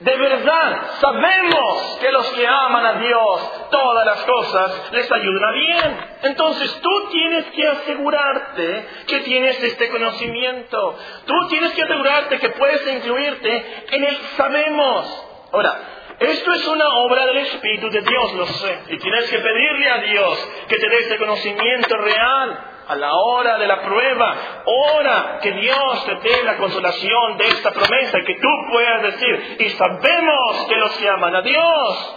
de 0.00 0.16
verdad, 0.16 0.92
sabemos 0.98 1.98
que 2.00 2.10
los 2.10 2.26
que 2.30 2.46
aman 2.46 2.86
a 2.86 2.92
Dios, 3.00 3.68
todas 3.70 4.06
las 4.06 4.24
cosas 4.24 4.92
les 4.92 5.12
ayudan 5.12 5.44
a 5.44 5.52
bien. 5.52 6.06
Entonces 6.22 6.80
tú 6.80 7.08
tienes 7.10 7.44
que 7.50 7.68
asegurarte 7.68 8.86
que 9.06 9.20
tienes 9.20 9.62
este 9.62 9.90
conocimiento. 9.90 10.96
Tú 11.26 11.34
tienes 11.50 11.72
que 11.72 11.82
asegurarte 11.82 12.38
que 12.38 12.48
puedes 12.48 12.86
incluirte 12.94 13.84
en 13.90 14.04
el 14.04 14.16
sabemos. 14.38 15.26
Ahora, 15.52 15.78
esto 16.18 16.52
es 16.54 16.66
una 16.66 16.88
obra 17.04 17.26
del 17.26 17.38
Espíritu 17.38 17.90
de 17.90 18.00
Dios, 18.00 18.32
lo 18.36 18.46
sé. 18.46 18.78
Y 18.88 18.96
tienes 18.96 19.30
que 19.30 19.38
pedirle 19.38 19.90
a 19.90 19.98
Dios 19.98 20.48
que 20.66 20.76
te 20.76 20.88
dé 20.88 20.98
este 21.00 21.18
conocimiento 21.18 21.94
real 21.98 22.70
a 22.90 22.96
la 22.96 23.14
hora 23.14 23.56
de 23.56 23.68
la 23.68 23.82
prueba, 23.82 24.62
ora 24.64 25.38
que 25.40 25.52
Dios 25.52 26.06
te 26.06 26.28
dé 26.28 26.42
la 26.42 26.56
consolación 26.56 27.36
de 27.36 27.46
esta 27.46 27.70
promesa 27.70 28.18
y 28.18 28.24
que 28.24 28.34
tú 28.34 28.48
puedas 28.68 29.02
decir, 29.02 29.56
y 29.60 29.68
sabemos 29.70 30.66
que 30.68 30.74
los 30.74 30.98
que 30.98 31.08
aman 31.08 31.36
a 31.36 31.42
Dios. 31.42 32.16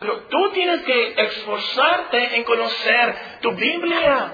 Pero 0.00 0.20
tú 0.30 0.50
tienes 0.52 0.80
que 0.84 1.14
esforzarte 1.18 2.36
en 2.36 2.44
conocer 2.44 3.14
tu 3.42 3.52
Biblia. 3.52 4.32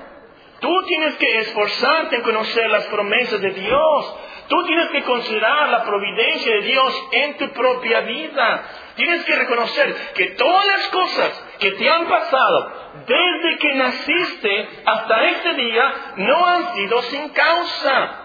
Tú 0.60 0.82
tienes 0.86 1.16
que 1.16 1.38
esforzarte 1.40 2.14
en 2.14 2.22
conocer 2.22 2.70
las 2.70 2.84
promesas 2.84 3.40
de 3.40 3.50
Dios. 3.50 4.16
Tú 4.46 4.64
tienes 4.66 4.88
que 4.90 5.02
considerar 5.02 5.68
la 5.68 5.82
providencia 5.82 6.54
de 6.54 6.62
Dios 6.62 7.08
en 7.10 7.36
tu 7.38 7.48
propia 7.48 8.02
vida. 8.02 8.64
Tienes 8.96 9.24
que 9.24 9.34
reconocer 9.34 10.12
que 10.14 10.26
todas 10.30 10.66
las 10.66 10.88
cosas 10.88 11.44
que 11.58 11.72
te 11.72 11.90
han 11.90 12.06
pasado 12.06 12.72
desde 13.06 13.58
que 13.58 13.74
naciste 13.74 14.68
hasta 14.84 15.24
este 15.24 15.54
día 15.54 15.94
no 16.16 16.46
han 16.46 16.74
sido 16.74 17.02
sin 17.02 17.28
causa. 17.30 18.20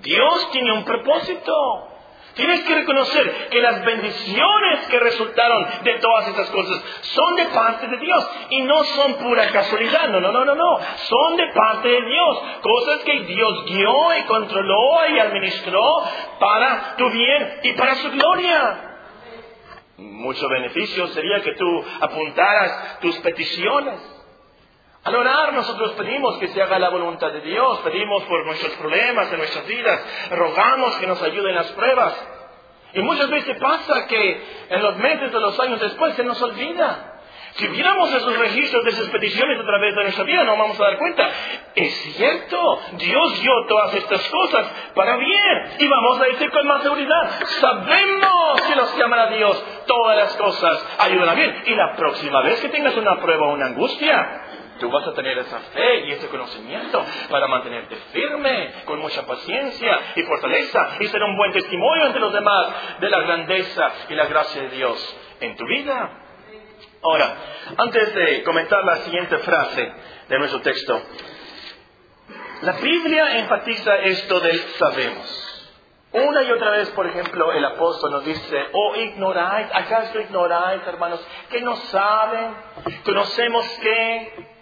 Dios 0.00 0.50
tiene 0.52 0.72
un 0.72 0.84
propósito. 0.84 1.90
Tienes 2.34 2.64
que 2.64 2.74
reconocer 2.74 3.48
que 3.48 3.60
las 3.60 3.84
bendiciones 3.84 4.86
que 4.88 4.98
resultaron 4.98 5.68
de 5.84 5.98
todas 5.98 6.28
estas 6.28 6.50
cosas 6.50 6.82
son 7.02 7.36
de 7.36 7.44
parte 7.46 7.86
de 7.86 7.96
Dios 7.96 8.30
y 8.50 8.62
no 8.62 8.82
son 8.84 9.14
pura 9.14 9.48
casualidad. 9.50 10.08
No, 10.08 10.20
no, 10.20 10.32
no, 10.32 10.44
no, 10.44 10.54
no. 10.54 10.78
Son 10.96 11.36
de 11.36 11.46
parte 11.52 11.88
de 11.88 12.02
Dios. 12.02 12.42
Cosas 12.60 13.04
que 13.04 13.20
Dios 13.20 13.64
guió 13.66 14.18
y 14.18 14.22
controló 14.24 15.08
y 15.08 15.18
administró 15.20 15.80
para 16.40 16.96
tu 16.96 17.08
bien 17.10 17.60
y 17.62 17.72
para 17.74 17.94
su 17.96 18.10
gloria. 18.10 18.93
Mucho 19.96 20.48
beneficio 20.48 21.06
sería 21.08 21.40
que 21.40 21.52
tú 21.54 21.84
apuntaras 22.00 23.00
tus 23.00 23.16
peticiones 23.18 24.14
al 25.04 25.14
orar 25.16 25.52
nosotros 25.52 25.92
pedimos 25.92 26.38
que 26.38 26.48
se 26.48 26.62
haga 26.62 26.78
la 26.78 26.88
voluntad 26.88 27.30
de 27.30 27.42
Dios, 27.42 27.78
pedimos 27.80 28.22
por 28.24 28.46
nuestros 28.46 28.72
problemas 28.72 29.30
en 29.30 29.36
nuestras 29.36 29.66
vidas, 29.66 30.00
rogamos 30.30 30.96
que 30.96 31.06
nos 31.06 31.22
ayuden 31.22 31.54
las 31.54 31.70
pruebas. 31.72 32.14
Y 32.94 33.02
muchas 33.02 33.28
veces 33.28 33.58
pasa 33.58 34.06
que 34.06 34.42
en 34.70 34.82
los 34.82 34.96
meses 34.96 35.30
de 35.30 35.40
los 35.40 35.60
años 35.60 35.80
después 35.80 36.14
se 36.14 36.24
nos 36.24 36.40
olvida. 36.40 37.10
Si 37.56 37.66
viéramos 37.68 38.12
esos 38.12 38.36
registros 38.36 38.82
de 38.82 38.90
esas 38.90 39.10
peticiones 39.10 39.60
a 39.60 39.64
través 39.64 39.94
de 39.94 40.02
nuestra 40.04 40.24
vida, 40.24 40.42
no 40.42 40.56
vamos 40.56 40.80
a 40.80 40.84
dar 40.84 40.98
cuenta. 40.98 41.30
Es 41.74 41.94
cierto, 42.16 42.80
Dios 42.94 43.42
dio 43.42 43.52
todas 43.68 43.94
estas 43.94 44.26
cosas 44.28 44.66
para 44.94 45.16
bien. 45.16 45.76
Y 45.78 45.86
vamos 45.86 46.20
a 46.20 46.24
decir 46.24 46.50
con 46.50 46.66
más 46.66 46.82
seguridad, 46.82 47.30
sabemos 47.60 48.62
que 48.62 48.74
los 48.74 48.90
que 48.90 49.02
aman 49.04 49.20
a 49.20 49.26
Dios, 49.26 49.64
todas 49.86 50.16
las 50.16 50.36
cosas 50.36 50.86
ayudan 50.98 51.28
a 51.28 51.34
bien. 51.34 51.62
Y 51.66 51.74
la 51.74 51.94
próxima 51.96 52.42
vez 52.42 52.60
que 52.60 52.68
tengas 52.68 52.96
una 52.96 53.20
prueba 53.20 53.46
o 53.46 53.52
una 53.52 53.66
angustia, 53.66 54.42
Tú 54.78 54.90
vas 54.90 55.06
a 55.06 55.14
tener 55.14 55.38
esa 55.38 55.60
fe 55.60 56.06
y 56.06 56.12
ese 56.12 56.28
conocimiento 56.28 57.04
para 57.30 57.46
mantenerte 57.46 57.94
firme, 58.12 58.72
con 58.84 58.98
mucha 58.98 59.24
paciencia 59.24 60.00
y 60.16 60.22
fortaleza 60.22 60.96
y 60.98 61.06
ser 61.06 61.22
un 61.22 61.36
buen 61.36 61.52
testimonio 61.52 62.06
entre 62.06 62.20
los 62.20 62.32
demás 62.32 62.66
de 62.98 63.08
la 63.08 63.20
grandeza 63.20 63.92
y 64.08 64.14
la 64.14 64.26
gracia 64.26 64.62
de 64.62 64.70
Dios 64.70 65.16
en 65.40 65.56
tu 65.56 65.64
vida. 65.64 66.10
Ahora, 67.02 67.36
antes 67.76 68.14
de 68.14 68.42
comentar 68.42 68.84
la 68.84 68.96
siguiente 68.96 69.38
frase 69.38 69.92
de 70.28 70.38
nuestro 70.38 70.60
texto, 70.60 71.02
la 72.62 72.72
Biblia 72.72 73.38
enfatiza 73.38 73.96
esto 73.96 74.40
del 74.40 74.58
sabemos. 74.58 75.53
Una 76.14 76.44
y 76.44 76.50
otra 76.52 76.70
vez, 76.70 76.90
por 76.90 77.08
ejemplo, 77.08 77.50
el 77.50 77.64
apóstol 77.64 78.12
nos 78.12 78.24
dice, 78.24 78.66
oh 78.72 78.94
ignoráis, 78.94 79.66
¿acaso 79.74 80.20
ignoráis, 80.20 80.86
hermanos, 80.86 81.26
que 81.50 81.60
no 81.60 81.74
saben? 81.74 82.54
¿Conocemos 83.04 83.66
que 83.80 84.54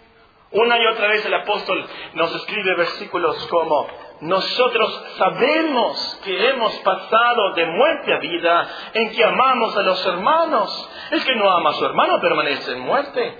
una 0.49 0.79
y 0.79 0.85
otra 0.87 1.09
vez 1.09 1.23
el 1.25 1.33
apóstol 1.35 1.85
nos 2.13 2.33
escribe 2.35 2.75
versículos 2.75 3.47
como, 3.47 3.87
nosotros 4.21 5.03
sabemos 5.17 6.21
que 6.23 6.49
hemos 6.49 6.73
pasado 6.79 7.53
de 7.53 7.65
muerte 7.67 8.13
a 8.13 8.19
vida 8.19 8.69
en 8.93 9.11
que 9.11 9.23
amamos 9.23 9.77
a 9.77 9.81
los 9.81 10.05
hermanos. 10.07 10.89
El 11.11 11.23
que 11.23 11.35
no 11.35 11.51
ama 11.51 11.71
a 11.71 11.73
su 11.73 11.85
hermano 11.85 12.19
permanece 12.19 12.71
en 12.71 12.79
muerte. 12.79 13.37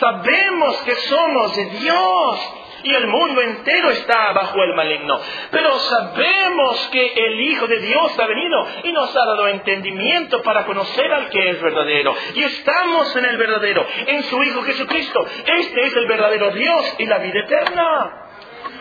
Sabemos 0.00 0.82
que 0.82 0.94
somos 0.96 1.56
de 1.56 1.64
Dios 1.66 2.52
y 2.84 2.94
el 2.94 3.06
mundo 3.06 3.40
entero 3.40 3.90
está 3.90 4.32
bajo 4.32 4.62
el 4.62 4.74
maligno. 4.74 5.18
Pero 5.50 5.78
sabemos 5.78 6.88
que 6.92 7.06
el 7.06 7.40
Hijo 7.40 7.66
de 7.66 7.78
Dios 7.80 8.18
ha 8.18 8.26
venido 8.26 8.66
y 8.84 8.92
nos 8.92 9.16
ha 9.16 9.24
dado 9.24 9.48
entendimiento 9.48 10.42
para 10.42 10.64
conocer 10.64 11.12
al 11.12 11.28
que 11.30 11.50
es 11.50 11.62
verdadero. 11.62 12.14
Y 12.34 12.44
estamos 12.44 13.16
en 13.16 13.24
el 13.24 13.36
verdadero, 13.38 13.86
en 14.06 14.22
su 14.24 14.42
Hijo 14.44 14.62
Jesucristo. 14.62 15.26
Este 15.46 15.80
es 15.80 15.96
el 15.96 16.06
verdadero 16.06 16.50
Dios 16.50 16.94
y 16.98 17.06
la 17.06 17.18
vida 17.18 17.40
eterna. 17.40 18.28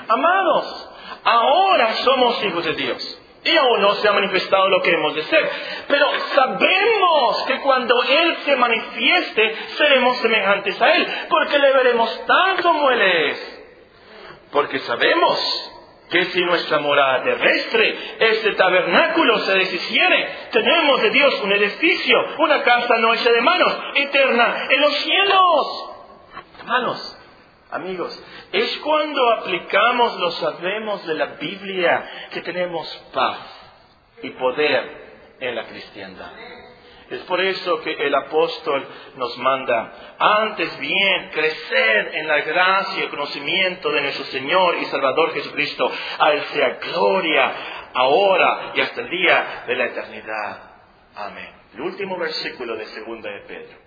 Amados, 0.10 0.90
ahora 1.24 1.94
somos 1.94 2.44
hijos 2.44 2.66
de 2.66 2.74
Dios. 2.74 3.20
Y 3.46 3.58
aún 3.58 3.82
no 3.82 3.94
se 3.96 4.08
ha 4.08 4.14
manifestado 4.14 4.70
lo 4.70 4.82
que 4.82 4.92
hemos 4.92 5.16
de 5.16 5.24
ser. 5.24 5.50
Pero 5.88 6.08
sabemos 6.34 7.44
que 7.46 7.60
cuando 7.60 8.02
Él 8.04 8.38
se 8.46 8.56
manifieste, 8.56 9.56
seremos 9.78 10.18
semejantes 10.18 10.82
a 10.82 10.92
Él, 10.96 11.08
porque 11.30 11.60
le 11.60 11.74
veremos 11.74 12.26
tal 12.26 12.62
como 12.62 12.90
Él 12.90 13.02
es. 13.02 13.53
Porque 14.54 14.80
sabemos 14.80 15.72
que 16.10 16.26
si 16.26 16.42
nuestra 16.42 16.80
morada 16.80 17.24
terrestre, 17.24 18.18
este 18.20 18.54
tabernáculo 18.54 19.40
se 19.40 19.54
deshiciere, 19.54 20.30
tenemos 20.52 21.02
de 21.02 21.10
Dios 21.10 21.42
un 21.42 21.52
edificio, 21.54 22.18
una 22.38 22.62
casa 22.62 22.96
no 23.00 23.14
hecha 23.16 23.32
de 23.32 23.42
manos, 23.42 23.78
eterna 23.96 24.68
en 24.70 24.82
los 24.82 24.94
cielos. 24.98 25.90
Hermanos, 26.60 27.20
amigos, 27.72 28.24
es 28.52 28.78
cuando 28.78 29.32
aplicamos 29.34 30.20
los 30.20 30.36
sabemos 30.36 31.06
de 31.08 31.16
la 31.16 31.26
Biblia 31.26 32.30
que 32.32 32.42
tenemos 32.42 32.88
paz 33.12 33.40
y 34.22 34.30
poder 34.30 35.36
en 35.40 35.56
la 35.56 35.66
cristiandad. 35.66 36.32
Es 37.14 37.22
por 37.24 37.40
eso 37.40 37.80
que 37.82 37.92
el 37.92 38.16
apóstol 38.16 38.88
nos 39.18 39.38
manda, 39.38 40.16
antes 40.18 40.80
bien, 40.80 41.30
crecer 41.32 42.16
en 42.16 42.28
la 42.28 42.42
gracia 42.42 43.06
y 43.06 43.08
conocimiento 43.10 43.92
de 43.92 44.02
nuestro 44.02 44.26
Señor 44.26 44.78
y 44.78 44.86
Salvador 44.86 45.34
Jesucristo. 45.34 45.92
A 46.18 46.32
Él 46.32 46.42
sea 46.54 46.80
gloria, 46.92 47.54
ahora 47.94 48.72
y 48.74 48.82
hasta 48.82 49.02
el 49.02 49.10
día 49.10 49.64
de 49.68 49.76
la 49.76 49.86
eternidad. 49.86 50.58
Amén. 51.16 51.50
El 51.76 51.82
último 51.82 52.18
versículo 52.18 52.76
de 52.76 52.86
segunda 52.86 53.30
de 53.30 53.42
Pedro. 53.42 53.78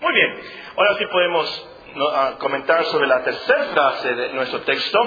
Muy 0.00 0.12
bien, 0.12 0.40
ahora 0.76 0.94
sí 0.98 1.06
podemos 1.06 1.70
ah, 2.12 2.34
comentar 2.38 2.84
sobre 2.84 3.08
la 3.08 3.24
tercera 3.24 3.64
frase 3.64 4.14
de 4.14 4.32
nuestro 4.34 4.60
texto. 4.60 4.98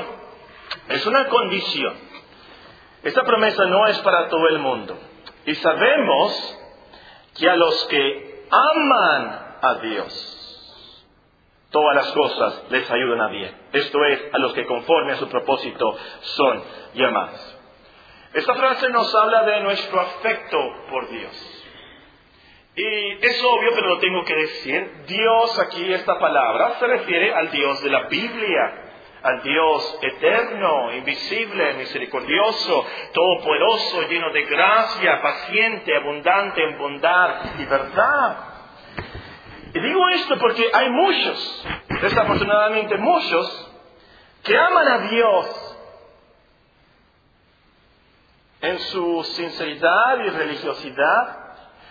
Es 0.89 1.05
una 1.05 1.27
condición. 1.27 1.93
Esta 3.03 3.23
promesa 3.23 3.65
no 3.65 3.87
es 3.87 3.97
para 3.99 4.27
todo 4.27 4.47
el 4.49 4.59
mundo. 4.59 4.99
Y 5.45 5.55
sabemos 5.55 6.57
que 7.35 7.49
a 7.49 7.55
los 7.55 7.85
que 7.87 8.45
aman 8.49 9.57
a 9.61 9.73
Dios, 9.75 11.05
todas 11.69 11.95
las 11.95 12.11
cosas 12.11 12.63
les 12.69 12.89
ayudan 12.89 13.21
a 13.21 13.27
bien. 13.29 13.55
Esto 13.73 14.05
es, 14.05 14.21
a 14.33 14.37
los 14.37 14.53
que 14.53 14.65
conforme 14.65 15.13
a 15.13 15.17
su 15.17 15.27
propósito 15.29 15.97
son 16.21 16.63
llamados. 16.93 17.57
Esta 18.33 18.55
frase 18.55 18.89
nos 18.89 19.13
habla 19.15 19.43
de 19.43 19.61
nuestro 19.61 19.99
afecto 19.99 20.57
por 20.89 21.09
Dios. 21.09 21.57
Y 22.75 23.25
es 23.25 23.43
obvio, 23.43 23.71
pero 23.75 23.87
lo 23.87 23.99
tengo 23.99 24.23
que 24.23 24.35
decir. 24.35 25.03
Dios 25.05 25.59
aquí, 25.59 25.91
esta 25.91 26.17
palabra, 26.17 26.79
se 26.79 26.87
refiere 26.87 27.33
al 27.33 27.51
Dios 27.51 27.83
de 27.83 27.89
la 27.89 28.07
Biblia 28.07 28.90
al 29.23 29.43
Dios 29.43 29.99
eterno, 30.01 30.93
invisible, 30.93 31.73
misericordioso, 31.73 32.85
todopoderoso, 33.13 34.01
lleno 34.09 34.31
de 34.31 34.43
gracia, 34.45 35.21
paciente, 35.21 35.95
abundante 35.95 36.63
en 36.63 36.77
bondad 36.77 37.59
y 37.59 37.65
verdad. 37.65 38.37
Y 39.73 39.79
digo 39.79 40.09
esto 40.09 40.37
porque 40.37 40.69
hay 40.73 40.89
muchos, 40.89 41.67
desafortunadamente 42.01 42.97
muchos, 42.97 43.71
que 44.43 44.57
aman 44.57 44.87
a 44.87 44.97
Dios 45.07 45.77
en 48.61 48.79
su 48.79 49.23
sinceridad 49.23 50.19
y 50.25 50.29
religiosidad, 50.29 51.37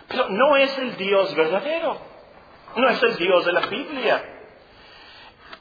pero 0.09 0.29
no 0.31 0.57
es 0.57 0.77
el 0.79 0.97
Dios 0.97 1.35
verdadero, 1.35 1.97
no 2.75 2.89
es 2.89 3.03
el 3.03 3.17
Dios 3.17 3.45
de 3.45 3.53
la 3.53 3.67
Biblia. 3.67 4.40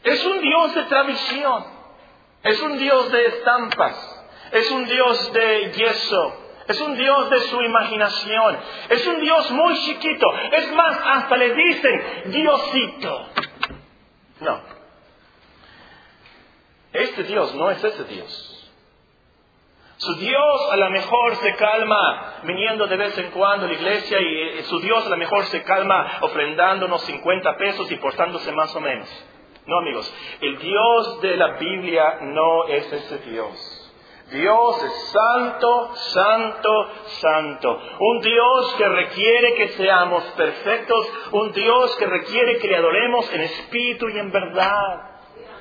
Es 0.03 0.25
un 0.25 0.41
Dios 0.41 0.75
de 0.75 0.83
tradición, 0.83 1.65
es 2.43 2.61
un 2.61 2.77
Dios 2.77 3.11
de 3.11 3.25
estampas, 3.25 4.25
es 4.51 4.71
un 4.71 4.85
Dios 4.85 5.33
de 5.33 5.71
yeso, 5.73 6.35
es 6.67 6.79
un 6.81 6.95
Dios 6.95 7.29
de 7.29 7.39
su 7.41 7.61
imaginación, 7.61 8.57
es 8.89 9.07
un 9.07 9.19
Dios 9.19 9.51
muy 9.51 9.75
chiquito, 9.81 10.27
es 10.51 10.71
más, 10.73 10.99
hasta 11.03 11.35
le 11.35 11.53
dicen 11.53 12.23
Diosito. 12.27 13.29
No, 14.41 14.61
este 16.93 17.23
Dios 17.23 17.53
no 17.55 17.69
es 17.71 17.83
ese 17.83 18.03
Dios. 18.05 18.55
Su 19.97 20.15
Dios 20.15 20.71
a 20.71 20.77
lo 20.77 20.89
mejor 20.91 21.35
se 21.35 21.55
calma 21.55 22.39
viniendo 22.43 22.87
de 22.87 22.95
vez 22.95 23.17
en 23.17 23.31
cuando 23.31 23.65
a 23.65 23.67
la 23.67 23.75
iglesia 23.75 24.17
y 24.17 24.59
eh, 24.59 24.63
su 24.63 24.79
Dios 24.79 25.05
a 25.05 25.09
lo 25.09 25.17
mejor 25.17 25.45
se 25.47 25.61
calma 25.63 26.19
ofrendándonos 26.21 27.01
50 27.01 27.57
pesos 27.57 27.91
y 27.91 27.97
portándose 27.97 28.49
más 28.53 28.73
o 28.77 28.79
menos. 28.79 29.09
No, 29.69 29.77
amigos, 29.77 30.11
el 30.41 30.57
Dios 30.57 31.21
de 31.21 31.37
la 31.37 31.59
Biblia 31.59 32.21
no 32.21 32.65
es 32.65 32.91
ese 32.91 33.19
Dios. 33.19 33.91
Dios 34.31 34.83
es 34.83 35.11
santo, 35.11 35.95
santo, 35.95 36.87
santo. 37.21 37.81
Un 37.99 38.19
Dios 38.21 38.75
que 38.79 38.89
requiere 38.89 39.53
que 39.53 39.67
seamos 39.69 40.23
perfectos. 40.35 41.07
Un 41.33 41.51
Dios 41.51 41.95
que 41.97 42.07
requiere 42.07 42.57
que 42.57 42.67
le 42.67 42.77
adoremos 42.77 43.31
en 43.31 43.41
espíritu 43.41 44.09
y 44.09 44.17
en 44.17 44.31
verdad. 44.31 45.08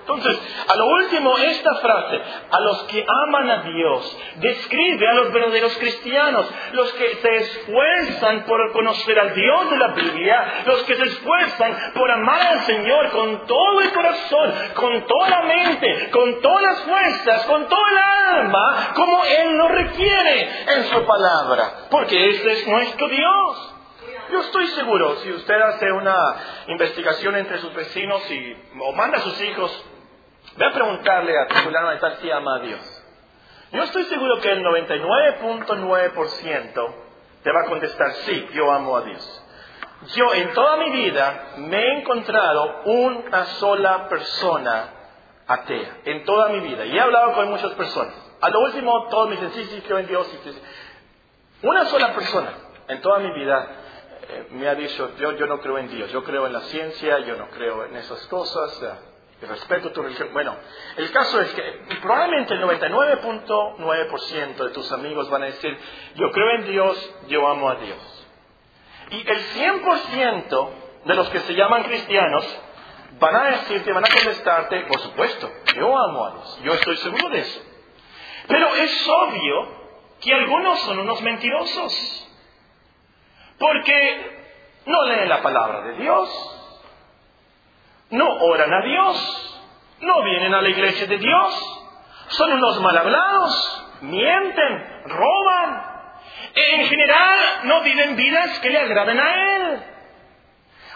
Entonces, 0.09 0.41
a 0.67 0.75
lo 0.75 0.87
último, 0.87 1.37
esta 1.37 1.75
frase, 1.75 2.21
a 2.51 2.61
los 2.61 2.83
que 2.85 3.05
aman 3.07 3.51
a 3.51 3.63
Dios, 3.63 4.19
describe 4.37 5.07
a 5.07 5.13
los 5.13 5.33
verdaderos 5.33 5.77
cristianos, 5.77 6.47
los 6.73 6.91
que 6.95 7.17
se 7.17 7.37
esfuerzan 7.37 8.45
por 8.45 8.73
conocer 8.73 9.21
al 9.21 9.35
Dios 9.35 9.71
de 9.71 9.77
la 9.77 9.89
Biblia, 9.89 10.63
los 10.65 10.83
que 10.85 10.97
se 10.97 11.05
esfuerzan 11.05 11.93
por 11.93 12.11
amar 12.11 12.41
al 12.41 12.61
Señor 12.61 13.11
con 13.11 13.47
todo 13.47 13.81
el 13.83 13.93
corazón, 13.93 14.55
con 14.75 15.07
toda 15.07 15.29
la 15.29 15.43
mente, 15.43 16.11
con 16.11 16.41
todas 16.41 16.63
las 16.63 16.83
fuerzas, 16.85 17.45
con 17.45 17.69
toda 17.69 17.91
el 17.91 18.39
alma, 18.39 18.93
como 18.95 19.25
Él 19.27 19.57
lo 19.59 19.69
requiere 19.69 20.65
en 20.69 20.85
su 20.85 21.05
palabra, 21.05 21.87
porque 21.91 22.31
este 22.31 22.53
es 22.53 22.67
nuestro 22.67 23.09
Dios. 23.09 23.75
Yo 24.31 24.41
estoy 24.41 24.67
seguro, 24.69 25.17
si 25.17 25.33
usted 25.33 25.55
hace 25.55 25.93
una 25.93 26.17
investigación 26.67 27.37
entre 27.37 27.59
sus 27.59 27.75
vecinos 27.75 28.31
y, 28.31 28.57
o 28.79 28.93
manda 28.93 29.19
a 29.19 29.23
sus 29.23 29.41
hijos 29.43 29.85
Ve 30.59 30.67
a 30.67 30.73
preguntarle 30.73 31.39
a 31.39 31.47
fulano 31.63 31.91
de 31.91 31.99
tal 31.99 32.17
si 32.17 32.29
ama 32.33 32.57
a 32.57 32.59
Dios. 32.59 32.81
Yo 33.71 33.85
estoy 33.85 34.07
seguro 34.07 34.41
que 34.41 34.51
el 34.51 34.65
99.9% 34.65 36.95
te 37.45 37.53
va 37.53 37.61
a 37.61 37.67
contestar, 37.67 38.11
sí, 38.25 38.49
yo 38.55 38.73
amo 38.73 38.97
a 38.97 39.03
Dios. 39.03 39.45
Yo 40.17 40.35
en 40.35 40.53
toda 40.55 40.79
mi 40.79 40.91
vida 40.91 41.53
me 41.59 41.79
he 41.79 42.01
encontrado 42.01 42.83
una 42.87 43.45
sola 43.45 44.09
persona 44.09 44.95
atea, 45.47 45.99
en 46.07 46.25
toda 46.25 46.49
mi 46.49 46.59
vida. 46.59 46.87
Y 46.87 46.97
he 46.97 47.01
hablado 47.01 47.35
con 47.35 47.51
muchas 47.51 47.71
personas. 47.75 48.15
A 48.41 48.51
lo 48.51 48.59
último, 48.61 49.07
todos 49.11 49.29
me 49.29 49.37
dicen, 49.37 49.53
sí, 49.53 49.63
sí, 49.65 49.81
creo 49.83 49.99
en 49.99 50.09
Dios. 50.09 50.29
Una 51.63 51.85
sola 51.85 52.15
persona 52.15 52.51
en 52.89 53.01
toda 53.01 53.21
mi 53.21 53.31
vida 53.33 53.69
eh, 54.29 54.49
me 54.51 54.69
ha 54.69 54.75
dicho, 54.75 55.13
yo, 55.19 55.31
yo 55.33 55.47
no 55.47 55.61
creo 55.61 55.79
en 55.79 55.89
Dios, 55.89 56.11
yo 56.11 56.25
creo 56.25 56.49
en 56.49 56.53
la 56.53 56.63
ciencia, 56.63 57.21
yo 57.21 57.37
no 57.37 57.49
creo 57.51 57.85
en 57.85 57.95
esas 57.95 58.27
cosas 58.27 58.83
respeto 59.47 59.93
tu 59.93 60.03
religión. 60.03 60.31
Bueno, 60.33 60.57
el 60.97 61.11
caso 61.13 61.41
es 61.41 61.53
que 61.53 61.63
probablemente 62.03 62.55
el 62.55 62.63
99.9% 62.63 64.57
de 64.57 64.71
tus 64.71 64.91
amigos 64.93 65.31
van 65.31 65.43
a 65.43 65.47
decir, 65.47 65.79
yo 66.17 66.31
creo 66.33 66.51
en 66.57 66.67
Dios, 66.67 67.15
yo 67.29 67.47
amo 67.47 67.69
a 67.71 67.77
Dios. 67.77 68.27
Y 69.11 69.29
el 69.29 69.39
100% 69.39 70.71
de 71.05 71.15
los 71.15 71.29
que 71.31 71.41
se 71.41 71.55
llaman 71.55 71.85
cristianos 71.85 72.45
van 73.21 73.37
a 73.37 73.45
decirte, 73.51 73.93
van 73.93 74.05
a 74.05 74.11
contestarte, 74.11 74.81
por 74.83 75.01
supuesto, 75.01 75.51
yo 75.75 75.99
amo 75.99 76.27
a 76.27 76.31
Dios, 76.33 76.61
yo 76.63 76.75
estoy 76.75 76.97
seguro 76.97 77.29
de 77.31 77.39
eso. 77.39 77.63
Pero 78.47 78.75
es 78.77 79.09
obvio 79.09 79.79
que 80.21 80.35
algunos 80.35 80.81
son 80.81 80.99
unos 80.99 81.23
mentirosos, 81.23 82.29
porque 83.59 84.39
no 84.87 85.07
leen 85.07 85.29
la 85.29 85.43
palabra 85.43 85.83
de 85.83 85.93
Dios, 85.95 86.58
no 88.11 88.27
oran 88.27 88.73
a 88.73 88.83
Dios, 88.83 89.61
no 90.01 90.23
vienen 90.23 90.55
a 90.55 90.63
la 90.63 90.69
iglesia 90.69 91.07
de 91.07 91.19
Dios, 91.19 91.81
son 92.29 92.53
unos 92.53 92.81
mal 92.81 92.97
hablados, 92.97 93.87
mienten, 94.03 95.03
roban. 95.07 95.89
En 96.55 96.87
general 96.87 97.39
no 97.65 97.83
viven 97.83 98.17
vidas 98.17 98.59
que 98.61 98.71
le 98.71 98.79
agraden 98.79 99.19
a 99.19 99.57
Él. 99.57 99.83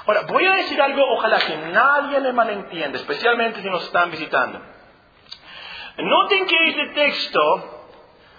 Ahora, 0.06 0.22
voy 0.22 0.44
a 0.44 0.56
decir 0.56 0.80
algo, 0.80 1.02
ojalá 1.12 1.38
que 1.38 1.56
nadie 1.56 2.20
me 2.20 2.32
malentienda, 2.32 2.98
especialmente 2.98 3.62
si 3.62 3.70
nos 3.70 3.84
están 3.84 4.10
visitando. 4.10 4.60
Noten 5.98 6.46
que 6.46 6.68
este 6.68 6.86
texto 6.88 7.88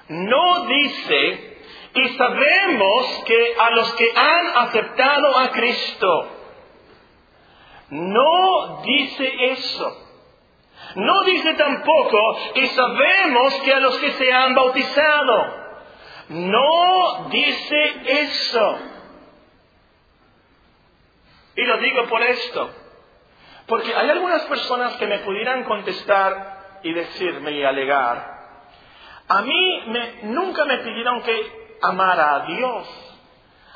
no 0.10 0.66
dice 0.66 1.62
y 1.94 2.10
sabemos 2.10 3.24
que 3.26 3.56
a 3.60 3.70
los 3.72 3.94
que 3.94 4.12
han 4.16 4.58
aceptado 4.68 5.38
a 5.38 5.50
Cristo, 5.52 6.42
no 7.93 8.82
dice 8.84 9.32
eso. 9.51 9.97
No 10.95 11.23
dice 11.23 11.53
tampoco 11.53 12.38
que 12.56 12.67
sabemos 12.69 13.53
que 13.62 13.73
a 13.73 13.79
los 13.79 13.97
que 13.97 14.12
se 14.13 14.34
han 14.34 14.56
bautizado. 14.56 15.63
No 16.29 17.29
dice 17.29 17.93
eso. 18.06 18.79
Y 21.56 21.62
lo 21.65 21.77
digo 21.77 22.08
por 22.08 22.23
esto. 22.23 22.73
Porque 23.67 23.93
hay 23.93 24.10
algunas 24.10 24.41
personas 24.43 24.93
que 24.97 25.06
me 25.06 25.19
pudieran 25.19 25.63
contestar 25.63 26.79
y 26.84 26.93
decirme 26.93 27.51
y 27.51 27.63
alegar, 27.63 28.34
a 29.27 29.41
mí 29.41 29.84
nunca 30.23 30.65
me 30.65 30.79
pidieron 30.79 31.21
que 31.21 31.77
amara 31.82 32.36
a 32.36 32.45
Dios. 32.45 32.88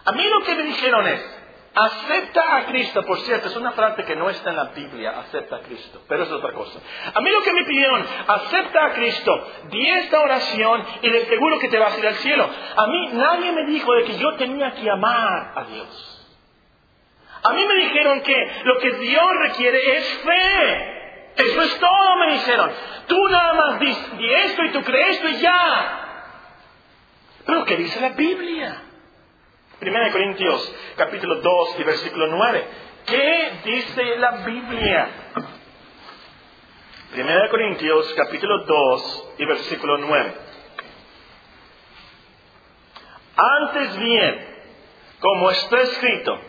A 0.06 0.12
mí 0.12 0.24
lo 0.24 0.42
que 0.42 0.56
me 0.56 0.64
dijeron 0.64 1.08
es, 1.08 1.37
Acepta 1.80 2.58
a 2.58 2.66
Cristo, 2.66 3.06
por 3.06 3.20
cierto, 3.20 3.50
es 3.50 3.56
una 3.56 3.72
frase 3.74 4.04
que 4.04 4.16
no 4.16 4.28
está 4.32 4.50
en 4.50 4.56
la 4.56 4.64
Biblia, 4.64 5.12
acepta 5.20 5.58
a 5.58 5.60
Cristo, 5.60 6.02
pero 6.08 6.24
es 6.24 6.32
otra 6.32 6.52
cosa. 6.52 6.80
A 7.14 7.22
mí 7.22 7.30
lo 7.30 7.44
que 7.44 7.54
me 7.54 7.66
pidieron, 7.66 8.04
acepta 8.28 8.84
a 8.84 8.94
Cristo, 8.94 9.48
di 9.70 9.88
esta 9.88 10.20
oración 10.20 10.84
y 11.04 11.10
le 11.12 11.22
aseguro 11.22 11.60
que 11.60 11.68
te 11.68 11.78
vas 11.78 11.94
a 11.94 12.00
ir 12.00 12.08
al 12.08 12.16
cielo. 12.16 12.50
A 12.78 12.88
mí 12.88 13.10
nadie 13.14 13.52
me 13.52 13.66
dijo 13.66 13.94
de 13.94 14.06
que 14.06 14.18
yo 14.18 14.34
tenía 14.38 14.72
que 14.72 14.90
amar 14.90 15.54
a 15.54 15.66
Dios. 15.66 16.28
A 17.44 17.54
mí 17.54 17.64
me 17.64 17.76
dijeron 17.76 18.22
que 18.22 18.62
lo 18.64 18.80
que 18.80 18.92
Dios 18.94 19.28
requiere 19.42 19.98
es 19.98 20.18
fe. 20.24 21.44
Eso 21.44 21.62
es 21.62 21.80
todo, 21.80 22.16
me 22.26 22.34
dijeron. 22.34 22.72
Tú 23.06 23.28
nada 23.30 23.54
más 23.54 23.80
di, 23.80 23.96
di 24.18 24.34
esto 24.34 24.64
y 24.64 24.72
tú 24.72 24.82
crees 24.82 25.18
esto 25.18 25.30
y 25.30 25.38
ya. 25.42 26.34
Pero 27.46 27.66
¿qué 27.66 27.78
dice 27.78 28.02
la 28.02 28.10
Biblia? 28.10 28.82
Primera 29.80 30.06
de 30.06 30.12
Corintios, 30.12 30.76
capítulo 30.96 31.36
2 31.36 31.80
y 31.80 31.84
versículo 31.84 32.28
9. 32.28 32.68
¿Qué 33.06 33.52
dice 33.64 34.18
la 34.18 34.32
Biblia? 34.38 35.10
Primera 37.12 37.44
de 37.44 37.50
Corintios, 37.50 38.12
capítulo 38.16 38.66
2 38.66 39.30
y 39.38 39.46
versículo 39.46 40.00
9. 40.00 40.34
Antes 43.36 44.00
bien, 44.00 44.48
como 45.20 45.52
está 45.52 45.80
escrito, 45.82 46.40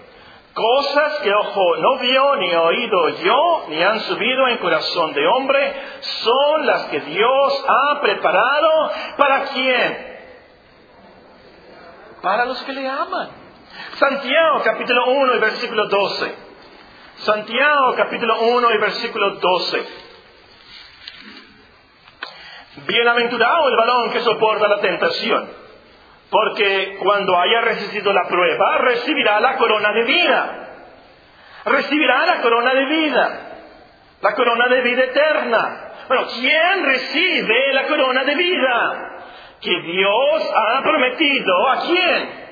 cosas 0.54 1.18
que 1.18 1.30
ojo 1.30 1.76
no 1.76 1.98
vio, 1.98 2.36
ni 2.36 2.54
oído 2.54 3.08
yo, 3.10 3.66
ni 3.68 3.82
han 3.82 4.00
subido 4.00 4.48
en 4.48 4.56
corazón 4.56 5.12
de 5.12 5.26
hombre, 5.26 5.74
son 6.00 6.66
las 6.66 6.84
que 6.86 7.00
Dios 7.00 7.66
ha 7.68 8.00
preparado 8.00 8.90
para 9.18 9.44
quién? 9.52 10.07
Para 12.22 12.44
los 12.44 12.62
que 12.62 12.72
le 12.72 12.88
aman. 12.88 13.28
Santiago 13.94 14.62
capítulo 14.64 15.06
1 15.06 15.34
y 15.34 15.38
versículo 15.38 15.88
12. 15.88 16.34
Santiago 17.18 17.94
capítulo 17.96 18.40
1 18.40 18.70
y 18.70 18.78
versículo 18.78 19.30
12. 19.36 19.86
Bienaventurado 22.86 23.68
el 23.68 23.76
varón 23.76 24.10
que 24.10 24.20
soporta 24.20 24.68
la 24.68 24.80
tentación, 24.80 25.50
porque 26.30 26.96
cuando 27.02 27.36
haya 27.36 27.60
resistido 27.62 28.12
la 28.12 28.28
prueba, 28.28 28.78
recibirá 28.78 29.40
la 29.40 29.56
corona 29.56 29.92
de 29.92 30.04
vida. 30.04 30.64
Recibirá 31.64 32.24
la 32.26 32.40
corona 32.40 32.72
de 32.74 32.84
vida. 32.86 33.40
La 34.20 34.34
corona 34.34 34.68
de 34.68 34.80
vida 34.82 35.04
eterna. 35.04 35.92
Bueno, 36.08 36.26
¿quién 36.28 36.84
recibe 36.84 37.72
la 37.74 37.86
corona 37.86 38.24
de 38.24 38.34
vida? 38.34 39.17
Que 39.60 39.80
Dios 39.80 40.50
ha 40.54 40.82
prometido 40.82 41.68
a 41.68 41.80
quién? 41.80 42.48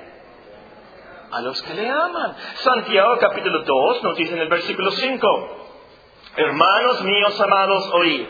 A 1.33 1.41
los 1.41 1.63
que 1.63 1.75
le 1.75 1.89
aman. 1.89 2.37
Santiago 2.57 3.17
capítulo 3.19 3.63
2 3.63 4.03
nos 4.03 4.17
dice 4.17 4.35
en 4.35 4.41
el 4.41 4.49
versículo 4.49 4.91
5, 4.91 5.67
hermanos 6.37 7.03
míos 7.03 7.41
amados, 7.41 7.91
oíd. 7.95 8.27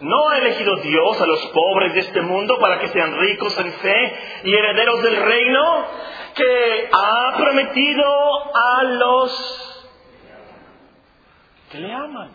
¿No 0.00 0.28
ha 0.28 0.38
elegido 0.38 0.76
Dios 0.76 1.20
a 1.20 1.26
los 1.26 1.40
pobres 1.46 1.94
de 1.94 2.00
este 2.00 2.20
mundo 2.20 2.58
para 2.58 2.80
que 2.80 2.88
sean 2.88 3.16
ricos 3.16 3.56
en 3.58 3.72
fe 3.72 4.40
y 4.44 4.52
herederos 4.52 5.02
del 5.02 5.16
reino 5.16 5.86
que 6.34 6.90
ha 6.92 7.36
prometido 7.36 8.04
a 8.54 8.82
los 8.82 9.94
que 11.70 11.78
le 11.78 11.92
aman? 11.94 12.32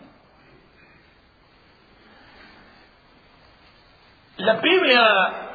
La 4.38 4.54
Biblia 4.54 5.49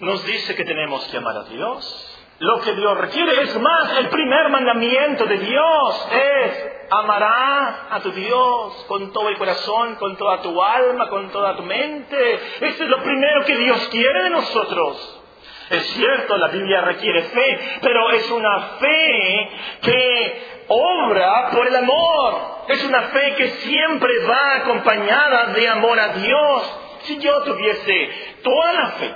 nos 0.00 0.24
dice 0.24 0.54
que 0.54 0.64
tenemos 0.64 1.06
que 1.08 1.16
amar 1.16 1.36
a 1.36 1.44
Dios. 1.44 2.06
Lo 2.38 2.58
que 2.62 2.72
Dios 2.72 2.96
requiere 2.96 3.42
es 3.42 3.60
más, 3.60 3.98
el 3.98 4.08
primer 4.08 4.48
mandamiento 4.48 5.26
de 5.26 5.36
Dios 5.36 6.08
es 6.10 6.72
amarás 6.88 7.74
a 7.90 8.00
tu 8.00 8.12
Dios 8.12 8.84
con 8.88 9.12
todo 9.12 9.28
el 9.28 9.36
corazón, 9.36 9.96
con 9.96 10.16
toda 10.16 10.40
tu 10.40 10.60
alma, 10.62 11.08
con 11.10 11.30
toda 11.30 11.54
tu 11.54 11.62
mente. 11.64 12.34
Eso 12.62 12.84
es 12.84 12.88
lo 12.88 13.02
primero 13.02 13.44
que 13.44 13.56
Dios 13.58 13.88
quiere 13.88 14.22
de 14.22 14.30
nosotros. 14.30 15.22
Es 15.68 15.84
cierto, 15.90 16.36
la 16.38 16.48
Biblia 16.48 16.80
requiere 16.80 17.22
fe, 17.24 17.78
pero 17.82 18.10
es 18.10 18.30
una 18.30 18.60
fe 18.80 19.50
que 19.82 20.64
obra 20.68 21.50
por 21.50 21.68
el 21.68 21.76
amor. 21.76 22.60
Es 22.68 22.82
una 22.84 23.02
fe 23.02 23.34
que 23.36 23.48
siempre 23.50 24.12
va 24.26 24.56
acompañada 24.56 25.52
de 25.52 25.68
amor 25.68 26.00
a 26.00 26.08
Dios. 26.14 26.78
Si 27.02 27.18
yo 27.18 27.42
tuviese 27.42 28.38
toda 28.42 28.72
la 28.72 28.86
fe, 28.92 29.14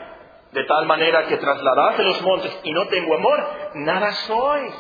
de 0.55 0.65
tal 0.65 0.87
manera 0.87 1.27
que 1.27 1.37
trasladase 1.37 2.03
los 2.03 2.23
montes 2.23 2.59
y 2.63 2.73
no 2.73 2.87
tengo 2.87 3.15
amor, 3.15 3.47
nada 3.75 4.11
soy. 4.13 4.71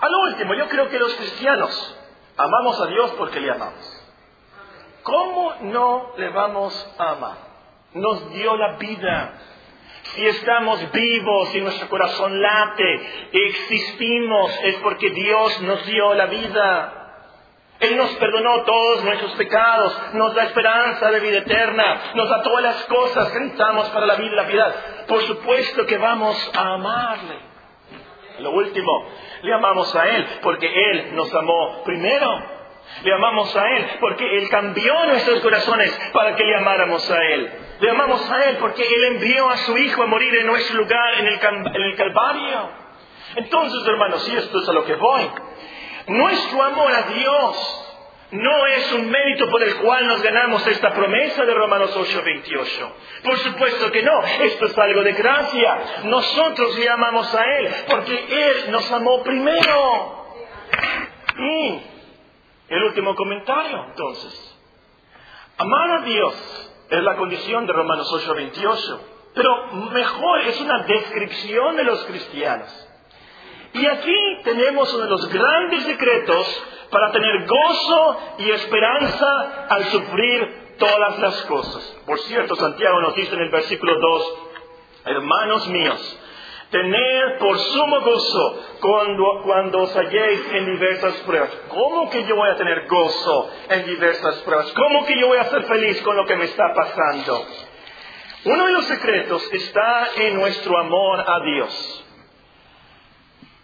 A 0.00 0.08
lo 0.08 0.20
último, 0.22 0.54
yo 0.54 0.68
creo 0.68 0.88
que 0.88 0.98
los 0.98 1.14
cristianos 1.14 1.98
amamos 2.36 2.80
a 2.80 2.86
Dios 2.86 3.12
porque 3.18 3.38
le 3.38 3.50
amamos. 3.52 4.00
¿cómo 5.02 5.54
no 5.62 6.12
le 6.16 6.28
vamos 6.30 6.94
a 6.98 7.10
amar? 7.10 7.36
Nos 7.94 8.32
dio 8.32 8.56
la 8.56 8.76
vida. 8.76 9.34
Si 10.02 10.26
estamos 10.26 10.90
vivos 10.92 11.54
y 11.54 11.60
nuestro 11.60 11.88
corazón 11.88 12.40
late, 12.40 13.28
existimos, 13.32 14.58
es 14.64 14.76
porque 14.76 15.10
Dios 15.10 15.60
nos 15.62 15.86
dio 15.86 16.14
la 16.14 16.26
vida. 16.26 16.99
Él 17.80 17.96
nos 17.96 18.10
perdonó 18.16 18.62
todos 18.64 19.04
nuestros 19.04 19.32
pecados, 19.32 19.98
nos 20.12 20.34
da 20.34 20.44
esperanza 20.44 21.10
de 21.10 21.20
vida 21.20 21.38
eterna, 21.38 22.12
nos 22.14 22.28
da 22.28 22.42
todas 22.42 22.62
las 22.62 22.84
cosas 22.84 23.30
que 23.30 23.40
necesitamos 23.40 23.88
para 23.88 24.04
la 24.04 24.16
vida 24.16 24.32
y 24.32 24.36
la 24.36 24.46
piedad. 24.46 24.74
Por 25.08 25.22
supuesto 25.22 25.86
que 25.86 25.96
vamos 25.96 26.50
a 26.54 26.74
amarle. 26.74 27.38
Lo 28.40 28.50
último, 28.50 29.06
le 29.42 29.54
amamos 29.54 29.94
a 29.96 30.08
Él 30.08 30.26
porque 30.42 30.66
Él 30.66 31.14
nos 31.14 31.34
amó 31.34 31.82
primero. 31.84 32.60
Le 33.02 33.14
amamos 33.14 33.56
a 33.56 33.70
Él 33.70 33.86
porque 34.00 34.26
Él 34.38 34.48
cambió 34.50 35.06
nuestros 35.06 35.40
corazones 35.40 35.90
para 36.12 36.36
que 36.36 36.44
le 36.44 36.56
amáramos 36.56 37.10
a 37.10 37.24
Él. 37.24 37.50
Le 37.80 37.90
amamos 37.90 38.30
a 38.30 38.44
Él 38.44 38.56
porque 38.60 38.82
Él 38.82 39.04
envió 39.14 39.48
a 39.48 39.56
su 39.58 39.78
Hijo 39.78 40.02
a 40.02 40.06
morir 40.06 40.34
en 40.34 40.46
nuestro 40.46 40.76
lugar 40.76 41.14
en 41.18 41.26
el, 41.28 41.40
en 41.74 41.82
el 41.82 41.96
Calvario. 41.96 42.70
Entonces, 43.36 43.86
hermanos, 43.86 44.28
y 44.28 44.36
esto 44.36 44.60
es 44.60 44.68
a 44.68 44.72
lo 44.72 44.84
que 44.84 44.96
voy. 44.96 45.30
Nuestro 46.10 46.60
amor 46.60 46.92
a 46.92 47.02
Dios 47.02 47.86
no 48.32 48.66
es 48.66 48.92
un 48.94 49.10
mérito 49.10 49.48
por 49.48 49.62
el 49.62 49.76
cual 49.76 50.08
nos 50.08 50.20
ganamos 50.22 50.66
esta 50.66 50.92
promesa 50.92 51.44
de 51.44 51.54
Romanos 51.54 51.96
8:28. 51.96 52.92
Por 53.22 53.38
supuesto 53.38 53.92
que 53.92 54.02
no, 54.02 54.20
esto 54.24 54.66
es 54.66 54.76
algo 54.76 55.02
de 55.04 55.12
gracia. 55.12 55.78
Nosotros 56.04 56.76
le 56.76 56.88
amamos 56.88 57.32
a 57.32 57.44
Él 57.44 57.68
porque 57.88 58.26
Él 58.28 58.72
nos 58.72 58.90
amó 58.90 59.22
primero. 59.22 60.26
Y 61.38 61.80
el 62.70 62.82
último 62.82 63.14
comentario, 63.14 63.84
entonces. 63.90 64.58
Amar 65.58 65.90
a 65.92 66.00
Dios 66.00 66.72
es 66.90 67.02
la 67.04 67.16
condición 67.16 67.66
de 67.66 67.72
Romanos 67.72 68.12
8:28, 68.12 69.00
pero 69.32 69.66
mejor 69.92 70.40
es 70.40 70.60
una 70.60 70.82
descripción 70.82 71.76
de 71.76 71.84
los 71.84 72.04
cristianos. 72.06 72.89
Y 73.72 73.86
aquí 73.86 74.38
tenemos 74.44 74.92
uno 74.94 75.04
de 75.04 75.10
los 75.10 75.28
grandes 75.28 75.84
secretos 75.84 76.64
para 76.90 77.12
tener 77.12 77.46
gozo 77.46 78.18
y 78.38 78.50
esperanza 78.50 79.66
al 79.68 79.84
sufrir 79.84 80.74
todas 80.78 81.18
las 81.18 81.36
cosas. 81.42 81.96
Por 82.04 82.18
cierto, 82.20 82.56
Santiago 82.56 83.00
nos 83.00 83.14
dice 83.14 83.34
en 83.34 83.42
el 83.42 83.50
versículo 83.50 83.94
2, 83.98 84.34
hermanos 85.04 85.68
míos, 85.68 86.18
tened 86.70 87.38
por 87.38 87.58
sumo 87.58 88.00
gozo 88.00 88.64
cuando, 88.80 89.42
cuando 89.44 89.82
os 89.82 89.96
halléis 89.96 90.40
en 90.52 90.66
diversas 90.66 91.14
pruebas. 91.18 91.50
¿Cómo 91.68 92.10
que 92.10 92.24
yo 92.24 92.34
voy 92.34 92.48
a 92.48 92.56
tener 92.56 92.88
gozo 92.88 93.50
en 93.68 93.86
diversas 93.86 94.36
pruebas? 94.38 94.72
¿Cómo 94.72 95.06
que 95.06 95.18
yo 95.20 95.28
voy 95.28 95.38
a 95.38 95.44
ser 95.44 95.62
feliz 95.64 96.00
con 96.02 96.16
lo 96.16 96.26
que 96.26 96.36
me 96.36 96.44
está 96.44 96.64
pasando? 96.74 97.46
Uno 98.44 98.66
de 98.66 98.72
los 98.72 98.84
secretos 98.86 99.48
está 99.52 100.08
en 100.16 100.34
nuestro 100.34 100.78
amor 100.78 101.20
a 101.20 101.40
Dios. 101.44 101.99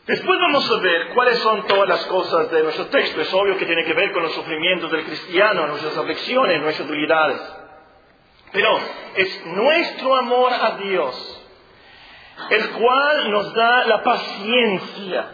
Después 0.07 0.39
vamos 0.41 0.71
a 0.71 0.81
ver 0.81 1.09
cuáles 1.15 1.39
son 1.39 1.67
todas 1.67 1.89
las 1.89 2.07
cosas 2.07 2.51
de 2.51 2.63
nuestro 2.63 2.87
texto. 2.87 3.21
Es 3.21 3.35
obvio 3.35 3.57
que 3.57 3.67
tiene 3.67 3.85
que 3.85 3.93
ver 3.93 4.13
con 4.13 4.23
los 4.23 4.33
sufrimientos 4.33 4.91
del 4.91 5.05
cristiano, 5.05 5.67
nuestras 5.67 5.97
aflicciones, 5.97 6.63
nuestras 6.63 6.89
debilidades. 6.89 7.41
Pero 8.53 8.79
es 9.17 9.47
nuestro 9.47 10.15
amor 10.17 10.53
a 10.53 10.77
Dios 10.79 11.37
el 12.51 12.71
cual 12.71 13.31
nos 13.31 13.55
da 13.55 13.87
la 13.87 14.03
paciencia, 14.03 15.27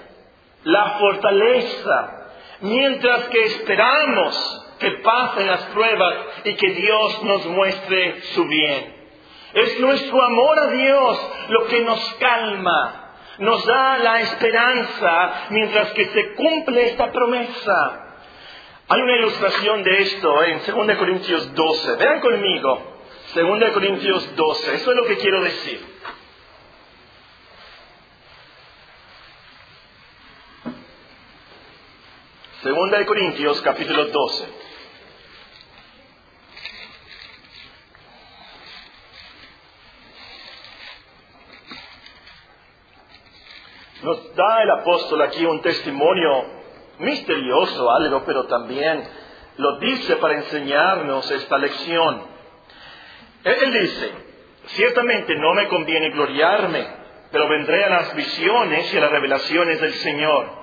la 0.64 0.90
fortaleza, 0.98 2.28
mientras 2.60 3.28
que 3.28 3.44
esperamos 3.44 4.66
que 4.78 4.90
pasen 5.02 5.46
las 5.46 5.62
pruebas 5.66 6.14
y 6.44 6.54
que 6.54 6.70
Dios 6.70 7.22
nos 7.24 7.46
muestre 7.46 8.22
su 8.34 8.44
bien. 8.46 9.02
Es 9.54 9.80
nuestro 9.80 10.22
amor 10.22 10.58
a 10.58 10.66
Dios 10.68 11.30
lo 11.48 11.66
que 11.66 11.80
nos 11.82 12.14
calma, 12.14 13.01
nos 13.42 13.66
da 13.66 13.98
la 13.98 14.20
esperanza 14.20 15.46
mientras 15.50 15.92
que 15.92 16.06
se 16.06 16.32
cumple 16.34 16.90
esta 16.90 17.10
promesa. 17.10 18.18
Hay 18.88 19.00
una 19.00 19.16
ilustración 19.16 19.82
de 19.82 20.02
esto 20.02 20.44
en 20.44 20.60
2 20.64 20.96
Corintios 20.96 21.52
12. 21.52 21.96
Vean 21.96 22.20
conmigo, 22.20 23.00
2 23.34 23.72
Corintios 23.72 24.36
12. 24.36 24.74
Eso 24.74 24.90
es 24.92 24.96
lo 24.96 25.04
que 25.06 25.16
quiero 25.16 25.42
decir. 25.42 25.84
Segunda 32.62 32.98
de 32.98 33.06
Corintios 33.06 33.60
capítulo 33.62 34.04
12. 34.04 34.71
Nos 44.02 44.34
da 44.34 44.62
el 44.62 44.70
apóstol 44.70 45.22
aquí 45.22 45.44
un 45.44 45.60
testimonio 45.60 46.44
misterioso, 46.98 47.88
algo, 47.90 48.24
pero 48.24 48.46
también 48.46 49.02
lo 49.56 49.78
dice 49.78 50.16
para 50.16 50.34
enseñarnos 50.34 51.30
esta 51.30 51.56
lección. 51.58 52.22
Él 53.44 53.72
dice, 53.72 54.12
ciertamente 54.66 55.36
no 55.36 55.54
me 55.54 55.68
conviene 55.68 56.10
gloriarme, 56.10 56.84
pero 57.30 57.48
vendré 57.48 57.84
a 57.84 57.90
las 57.90 58.14
visiones 58.16 58.92
y 58.92 58.98
a 58.98 59.00
las 59.00 59.10
revelaciones 59.10 59.80
del 59.80 59.94
Señor. 59.94 60.62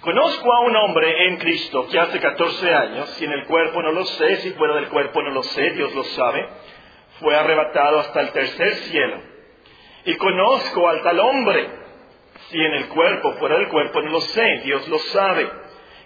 Conozco 0.00 0.52
a 0.52 0.60
un 0.60 0.76
hombre 0.76 1.26
en 1.26 1.36
Cristo 1.38 1.86
que 1.90 1.98
hace 1.98 2.20
14 2.20 2.74
años, 2.74 3.08
si 3.10 3.24
en 3.24 3.32
el 3.32 3.44
cuerpo 3.46 3.82
no 3.82 3.90
lo 3.90 4.04
sé, 4.04 4.36
si 4.36 4.50
fuera 4.52 4.74
del 4.76 4.88
cuerpo 4.88 5.20
no 5.22 5.30
lo 5.30 5.42
sé, 5.42 5.70
Dios 5.70 5.92
lo 5.94 6.04
sabe, 6.04 6.48
fue 7.20 7.36
arrebatado 7.36 7.98
hasta 7.98 8.20
el 8.20 8.30
tercer 8.30 8.74
cielo. 8.74 9.20
Y 10.04 10.14
conozco 10.16 10.88
al 10.88 11.02
tal 11.02 11.18
hombre 11.18 11.77
si 12.50 12.58
en 12.58 12.74
el 12.74 12.88
cuerpo, 12.88 13.34
fuera 13.34 13.56
del 13.56 13.68
cuerpo, 13.68 14.00
no 14.00 14.10
lo 14.10 14.20
sé, 14.20 14.60
Dios 14.64 14.88
lo 14.88 14.98
sabe, 14.98 15.48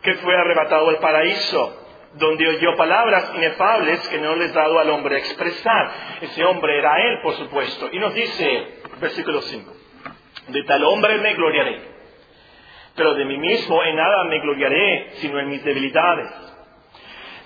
que 0.03 0.15
fue 0.15 0.35
arrebatado 0.35 0.89
al 0.89 0.99
paraíso, 0.99 1.79
donde 2.15 2.49
oyó 2.49 2.77
palabras 2.77 3.33
inefables 3.35 4.09
que 4.09 4.19
no 4.19 4.35
les 4.35 4.53
dado 4.53 4.79
al 4.79 4.91
hombre 4.91 5.19
expresar. 5.19 5.91
Ese 6.21 6.45
hombre 6.45 6.79
era 6.79 6.97
él, 7.01 7.21
por 7.23 7.35
supuesto. 7.35 7.89
Y 7.93 7.99
nos 7.99 8.13
dice, 8.15 8.81
versículo 9.01 9.41
5, 9.41 9.73
de 10.49 10.63
tal 10.65 10.85
hombre 10.85 11.19
me 11.19 11.35
gloriaré, 11.35 11.81
pero 12.97 13.15
de 13.15 13.25
mí 13.25 13.39
mismo 13.39 13.83
en 13.85 13.97
nada 13.97 14.25
me 14.25 14.41
gloriaré, 14.41 15.11
sino 15.15 15.39
en 15.39 15.49
mis 15.49 15.65
debilidades. 15.65 16.29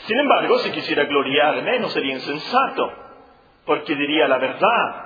Sin 0.06 0.18
embargo, 0.18 0.58
si 0.60 0.70
quisiera 0.70 1.04
gloriarme, 1.04 1.78
no 1.80 1.88
sería 1.90 2.14
insensato, 2.14 2.92
porque 3.66 3.94
diría 3.94 4.28
la 4.28 4.38
verdad, 4.38 5.04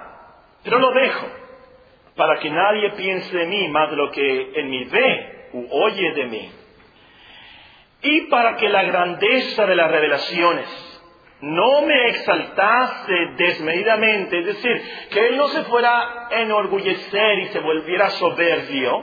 pero 0.63 0.79
lo 0.79 0.93
dejo 0.93 1.40
para 2.21 2.39
que 2.39 2.51
nadie 2.51 2.91
piense 2.91 3.35
de 3.35 3.47
mí 3.47 3.69
más 3.69 3.89
de 3.89 3.97
lo 3.97 4.11
que 4.11 4.53
en 4.55 4.69
mí 4.69 4.85
ve 4.85 5.49
u 5.55 5.67
oye 5.71 6.13
de 6.13 6.27
mí. 6.27 6.53
Y 8.03 8.21
para 8.27 8.59
que 8.59 8.69
la 8.69 8.83
grandeza 8.83 9.65
de 9.65 9.75
las 9.75 9.91
revelaciones 9.91 11.01
no 11.41 11.81
me 11.81 12.09
exaltase 12.09 13.15
desmedidamente, 13.39 14.39
es 14.39 14.45
decir, 14.45 14.83
que 15.11 15.29
él 15.29 15.39
no 15.39 15.49
se 15.49 15.63
fuera 15.63 16.29
a 16.29 16.41
enorgullecer 16.43 17.39
y 17.39 17.47
se 17.47 17.61
volviera 17.61 18.11
soberbio, 18.11 19.03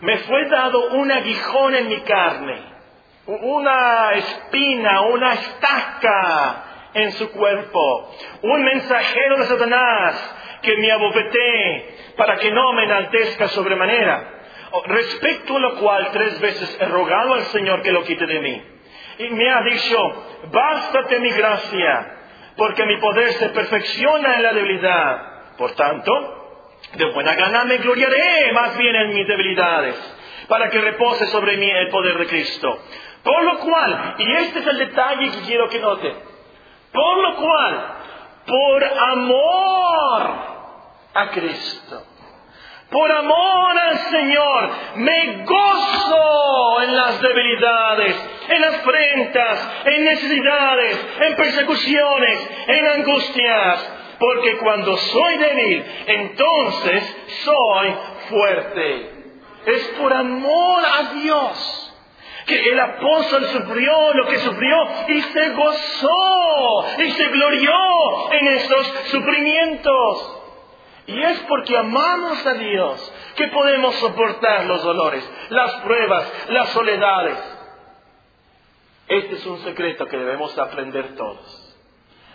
me 0.00 0.18
fue 0.18 0.46
dado 0.50 0.90
un 0.90 1.10
aguijón 1.10 1.74
en 1.74 1.88
mi 1.88 2.00
carne, 2.02 2.60
una 3.24 4.12
espina, 4.12 5.00
una 5.00 5.32
estaca 5.32 6.64
en 6.92 7.12
su 7.12 7.30
cuerpo, 7.30 8.10
un 8.42 8.62
mensajero 8.62 9.38
de 9.38 9.44
Satanás 9.46 10.42
que 10.64 10.76
me 10.76 10.90
abofetee 10.90 12.14
para 12.16 12.36
que 12.36 12.50
no 12.50 12.72
me 12.72 12.84
enaltezca 12.84 13.48
sobremanera. 13.48 14.30
Oh, 14.72 14.82
respecto 14.86 15.56
a 15.56 15.60
lo 15.60 15.74
cual 15.76 16.10
tres 16.12 16.40
veces 16.40 16.76
he 16.80 16.84
rogado 16.86 17.34
al 17.34 17.44
Señor 17.44 17.82
que 17.82 17.92
lo 17.92 18.02
quite 18.02 18.26
de 18.26 18.40
mí. 18.40 18.62
Y 19.18 19.30
me 19.30 19.48
ha 19.48 19.62
dicho, 19.62 19.96
bástate 20.50 21.20
mi 21.20 21.30
gracia, 21.30 22.16
porque 22.56 22.84
mi 22.84 22.96
poder 22.96 23.32
se 23.34 23.50
perfecciona 23.50 24.34
en 24.34 24.42
la 24.42 24.52
debilidad. 24.52 25.56
Por 25.56 25.72
tanto, 25.76 26.72
de 26.94 27.04
buena 27.12 27.34
gana 27.34 27.64
me 27.64 27.78
gloriaré 27.78 28.52
más 28.52 28.76
bien 28.76 28.96
en 28.96 29.14
mis 29.14 29.28
debilidades, 29.28 29.94
para 30.48 30.68
que 30.70 30.80
repose 30.80 31.26
sobre 31.28 31.56
mí 31.56 31.70
el 31.70 31.88
poder 31.90 32.18
de 32.18 32.26
Cristo. 32.26 32.80
Por 33.22 33.44
lo 33.44 33.58
cual, 33.60 34.16
y 34.18 34.32
este 34.32 34.58
es 34.58 34.66
el 34.66 34.78
detalle 34.78 35.30
que 35.30 35.40
quiero 35.46 35.68
que 35.68 35.78
note, 35.78 36.14
por 36.92 37.18
lo 37.18 37.36
cual, 37.36 37.86
por 38.46 38.84
amor 38.84 40.53
a 41.14 41.30
Cristo. 41.30 42.06
Por 42.90 43.10
amor 43.10 43.78
al 43.78 43.98
Señor, 43.98 44.70
me 44.96 45.44
gozo 45.44 46.82
en 46.82 46.94
las 46.94 47.20
debilidades, 47.20 48.30
en 48.48 48.60
las 48.60 48.74
afrentas, 48.74 49.68
en 49.86 50.04
necesidades, 50.04 51.06
en 51.20 51.34
persecuciones, 51.34 52.50
en 52.68 52.86
angustias, 52.86 53.92
porque 54.18 54.58
cuando 54.58 54.96
soy 54.96 55.36
débil, 55.38 55.84
entonces 56.06 57.16
soy 57.44 57.94
fuerte. 58.28 59.10
Es 59.66 59.82
por 59.98 60.12
amor 60.12 60.84
a 60.84 61.14
Dios. 61.14 61.80
que 62.46 62.60
el 62.60 62.78
apóstol 62.78 63.42
sufrió 63.46 64.12
lo 64.12 64.26
que 64.26 64.38
sufrió 64.40 64.76
y 65.08 65.20
se 65.22 65.48
gozó 65.50 66.86
y 66.98 67.10
se 67.10 67.28
glorió 67.28 67.72
en 68.32 68.48
estos 68.48 68.86
sufrimientos. 69.06 70.33
Y 71.06 71.22
es 71.22 71.40
porque 71.40 71.76
amamos 71.76 72.46
a 72.46 72.54
Dios 72.54 73.12
que 73.36 73.48
podemos 73.48 73.94
soportar 73.96 74.64
los 74.64 74.82
dolores, 74.82 75.28
las 75.50 75.72
pruebas, 75.82 76.32
las 76.48 76.68
soledades. 76.70 77.38
Este 79.08 79.34
es 79.34 79.46
un 79.46 79.58
secreto 79.58 80.06
que 80.06 80.16
debemos 80.16 80.56
aprender 80.56 81.14
todos. 81.14 81.64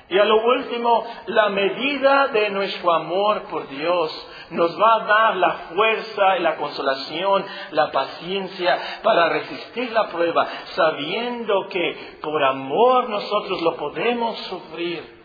Y 0.10 0.18
a 0.18 0.26
lo 0.26 0.44
último, 0.44 1.06
la 1.28 1.50
medida 1.50 2.30
de 2.30 2.50
nuestro 2.50 2.94
amor 2.94 3.44
por 3.44 3.68
Dios 3.70 4.28
nos 4.50 4.80
va 4.80 4.96
a 4.96 5.06
dar 5.06 5.36
la 5.36 5.52
fuerza 5.74 6.38
y 6.38 6.42
la 6.42 6.56
consolación, 6.56 7.46
la 7.72 7.92
paciencia 7.92 9.02
para 9.04 9.30
resistir 9.30 9.92
la 9.92 10.08
prueba, 10.08 10.48
sabiendo 10.76 11.68
que 11.70 12.18
por 12.22 12.44
amor 12.44 13.08
nosotros 13.08 13.62
lo 13.62 13.78
podemos 13.78 14.36
sufrir 14.48 15.20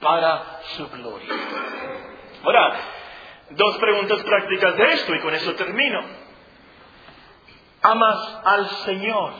para 0.00 0.60
su 0.76 0.86
gloria. 0.90 1.34
Ahora, 2.46 2.76
dos 3.50 3.76
preguntas 3.78 4.22
prácticas 4.22 4.76
de 4.76 4.92
esto 4.92 5.14
y 5.16 5.18
con 5.18 5.34
eso 5.34 5.52
termino. 5.56 6.00
¿Amas 7.82 8.40
al 8.44 8.68
Señor? 8.84 9.32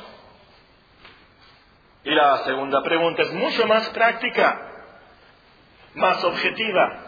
Y 2.02 2.10
la 2.10 2.38
segunda 2.38 2.82
pregunta 2.82 3.22
es 3.22 3.32
mucho 3.32 3.64
más 3.68 3.88
práctica 3.90 4.72
más 5.94 6.22
objetiva. 6.24 6.98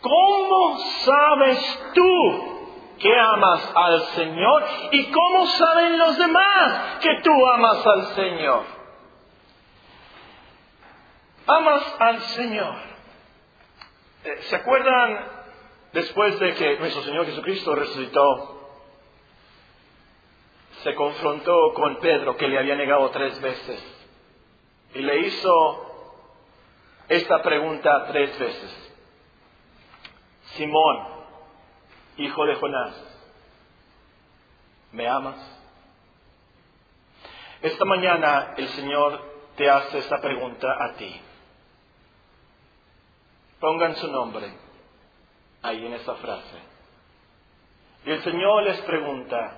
¿Cómo 0.00 0.78
sabes 1.04 1.90
tú 1.92 2.94
que 3.00 3.18
amas 3.18 3.72
al 3.74 4.00
Señor? 4.14 4.64
¿Y 4.92 5.10
cómo 5.10 5.46
saben 5.46 5.98
los 5.98 6.18
demás 6.18 6.98
que 7.00 7.20
tú 7.24 7.46
amas 7.48 7.84
al 7.84 8.06
Señor? 8.14 8.62
Amas 11.48 11.96
al 11.98 12.20
Señor. 12.20 12.91
Eh, 14.24 14.38
¿Se 14.42 14.56
acuerdan 14.56 15.26
después 15.92 16.38
de 16.38 16.54
que 16.54 16.78
nuestro 16.78 17.02
Señor 17.02 17.26
Jesucristo 17.26 17.74
resucitó? 17.74 18.60
Se 20.84 20.94
confrontó 20.94 21.74
con 21.74 21.96
Pedro 21.98 22.36
que 22.36 22.48
le 22.48 22.58
había 22.58 22.76
negado 22.76 23.10
tres 23.10 23.40
veces 23.40 23.82
y 24.94 25.00
le 25.00 25.18
hizo 25.20 26.18
esta 27.08 27.42
pregunta 27.42 28.06
tres 28.08 28.38
veces. 28.38 28.94
Simón, 30.56 31.06
hijo 32.16 32.46
de 32.46 32.54
Jonás, 32.56 32.94
¿me 34.92 35.08
amas? 35.08 35.36
Esta 37.62 37.84
mañana 37.84 38.54
el 38.56 38.68
Señor 38.70 39.20
te 39.56 39.70
hace 39.70 39.98
esta 39.98 40.20
pregunta 40.20 40.68
a 40.80 40.94
ti. 40.94 41.20
Pongan 43.62 43.94
su 43.94 44.08
nombre 44.08 44.52
ahí 45.62 45.86
en 45.86 45.92
esa 45.92 46.16
frase. 46.16 46.58
Y 48.04 48.10
el 48.10 48.24
Señor 48.24 48.64
les 48.64 48.80
pregunta, 48.80 49.56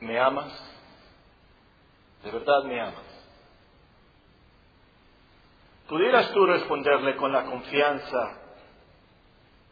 ¿me 0.00 0.18
amas? 0.18 0.50
¿De 2.24 2.30
verdad 2.30 2.64
me 2.64 2.80
amas? 2.80 3.04
Pudieras 5.86 6.32
tú 6.32 6.46
responderle 6.46 7.16
con 7.16 7.30
la 7.30 7.44
confianza 7.44 8.38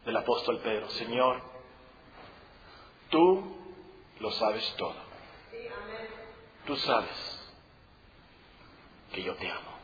del 0.05 0.17
apóstol 0.17 0.59
Pedro, 0.59 0.87
Señor, 0.89 1.41
tú 3.09 3.57
lo 4.19 4.29
sabes 4.29 4.75
todo. 4.77 4.95
Tú 6.67 6.75
sabes 6.75 7.51
que 9.11 9.23
yo 9.23 9.33
te 9.37 9.49
amo. 9.49 9.74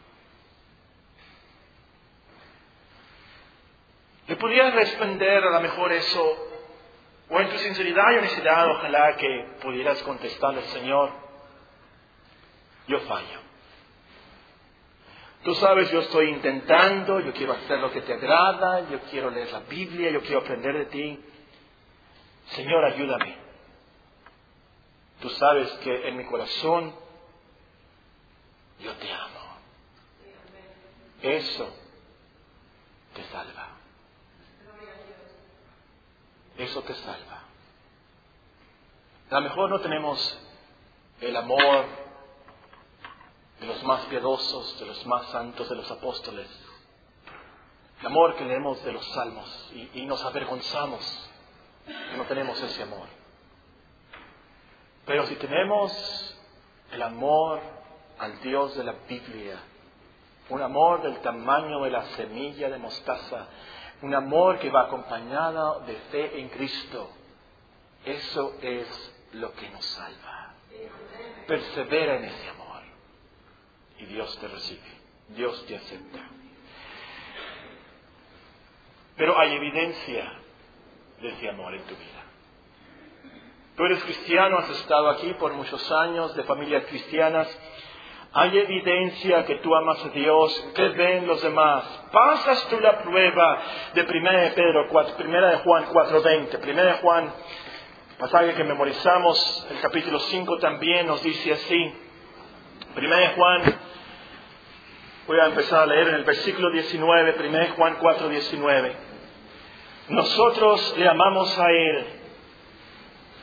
Le 4.31 4.37
pudieras 4.37 4.73
responder 4.73 5.43
a 5.43 5.49
lo 5.49 5.59
mejor 5.59 5.91
eso, 5.91 6.23
o 7.29 7.39
en 7.41 7.49
tu 7.49 7.57
sinceridad 7.57 8.13
y 8.13 8.17
honestidad, 8.19 8.65
ojalá 8.71 9.17
que 9.17 9.57
pudieras 9.61 10.01
contestarle, 10.03 10.61
Señor, 10.67 11.11
yo 12.87 13.01
fallo. 13.01 13.41
Tú 15.43 15.53
sabes, 15.55 15.91
yo 15.91 15.99
estoy 15.99 16.29
intentando, 16.29 17.19
yo 17.19 17.33
quiero 17.33 17.51
hacer 17.51 17.79
lo 17.79 17.91
que 17.91 18.03
te 18.03 18.13
agrada, 18.13 18.89
yo 18.89 19.01
quiero 19.09 19.31
leer 19.31 19.51
la 19.51 19.59
Biblia, 19.59 20.11
yo 20.11 20.21
quiero 20.21 20.39
aprender 20.39 20.77
de 20.77 20.85
ti. 20.85 21.19
Señor, 22.51 22.85
ayúdame. 22.85 23.35
Tú 25.19 25.29
sabes 25.31 25.69
que 25.83 26.07
en 26.07 26.15
mi 26.15 26.23
corazón 26.23 26.95
yo 28.79 28.93
te 28.93 29.11
amo. 29.11 29.57
Eso 31.21 31.75
te 33.13 33.23
salva. 33.23 33.70
Eso 36.61 36.83
te 36.83 36.93
salva. 36.93 37.41
A 39.31 39.35
lo 39.35 39.41
mejor 39.41 39.69
no 39.71 39.81
tenemos 39.81 40.39
el 41.19 41.35
amor 41.35 41.85
de 43.59 43.65
los 43.65 43.83
más 43.83 44.05
piadosos, 44.05 44.79
de 44.79 44.85
los 44.85 45.03
más 45.07 45.25
santos, 45.31 45.67
de 45.67 45.75
los 45.75 45.89
apóstoles. 45.89 46.47
El 47.99 48.05
amor 48.05 48.35
que 48.35 48.45
leemos 48.45 48.83
de 48.83 48.91
los 48.91 49.03
salmos 49.11 49.71
y, 49.95 50.05
nos 50.05 50.23
avergonzamos 50.23 51.29
que 51.87 52.17
no 52.17 52.25
tenemos 52.25 52.61
ese 52.61 52.83
amor. 52.83 53.07
Pero 55.07 55.25
si 55.25 55.35
tenemos 55.37 56.37
el 56.91 57.01
amor 57.01 57.59
al 58.19 58.39
Dios 58.41 58.77
de 58.77 58.83
la 58.83 58.93
Biblia, 59.09 59.59
un 60.49 60.61
amor 60.61 61.01
del 61.01 61.21
tamaño 61.21 61.83
de 61.83 61.89
la 61.89 62.05
semilla 62.17 62.69
de 62.69 62.77
mostaza, 62.77 63.47
un 64.01 64.15
amor 64.15 64.59
que 64.59 64.69
va 64.69 64.83
acompañado 64.83 65.81
de 65.81 65.95
fe 66.11 66.39
en 66.39 66.49
Cristo, 66.49 67.11
eso 68.03 68.55
es 68.61 69.13
lo 69.33 69.53
que 69.53 69.69
nos 69.69 69.85
salva. 69.85 70.53
Persevera 71.47 72.17
en 72.17 72.25
ese 72.25 72.49
amor 72.49 72.81
y 73.99 74.05
Dios 74.05 74.37
te 74.39 74.47
recibe, 74.47 74.89
Dios 75.29 75.65
te 75.67 75.75
acepta. 75.75 76.19
Pero 79.15 79.37
hay 79.39 79.53
evidencia 79.53 80.33
de 81.21 81.29
ese 81.29 81.49
amor 81.49 81.75
en 81.75 81.83
tu 81.83 81.95
vida. 81.95 82.21
Tú 83.75 83.85
eres 83.85 84.03
cristiano, 84.03 84.57
has 84.57 84.69
estado 84.69 85.09
aquí 85.09 85.33
por 85.35 85.53
muchos 85.53 85.91
años, 85.91 86.35
de 86.35 86.43
familias 86.43 86.85
cristianas. 86.85 87.47
Hay 88.33 88.57
evidencia 88.57 89.45
que 89.45 89.55
tú 89.55 89.75
amas 89.75 90.05
a 90.05 90.09
Dios, 90.09 90.71
que 90.73 90.87
ven 90.89 91.27
los 91.27 91.41
demás. 91.41 91.83
Pasas 92.11 92.67
tú 92.69 92.79
la 92.79 93.01
prueba 93.01 93.61
de 93.93 94.03
1 94.03 94.31
de 94.31 94.51
Pedro 94.51 94.87
4, 94.89 95.15
1 95.19 95.47
de 95.47 95.57
Juan 95.57 95.85
4:20, 95.87 96.59
1 96.63 96.83
de 96.83 96.93
Juan, 96.93 97.33
pasaje 98.17 98.53
que 98.53 98.63
memorizamos, 98.63 99.67
el 99.69 99.81
capítulo 99.81 100.19
5 100.19 100.57
también 100.59 101.07
nos 101.07 101.21
dice 101.23 101.53
así. 101.53 101.93
1 102.95 103.15
de 103.17 103.27
Juan 103.29 103.79
Voy 105.27 105.39
a 105.39 105.45
empezar 105.45 105.83
a 105.83 105.85
leer 105.85 106.09
en 106.09 106.15
el 106.15 106.23
versículo 106.23 106.71
19, 106.71 107.35
1 107.47 107.75
Juan 107.75 107.95
4, 107.99 108.27
19. 108.27 108.95
Nosotros 110.09 110.95
le 110.97 111.07
amamos 111.07 111.57
a 111.59 111.71
Él, 111.71 112.05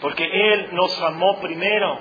porque 0.01 0.25
Él 0.25 0.69
nos 0.73 1.01
amó 1.01 1.41
primero. 1.41 1.99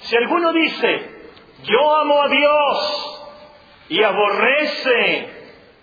Si 0.00 0.16
alguno 0.16 0.52
dice, 0.52 1.17
yo 1.62 1.96
amo 1.96 2.22
a 2.22 2.28
Dios 2.28 3.20
y 3.88 4.02
aborrece 4.02 5.38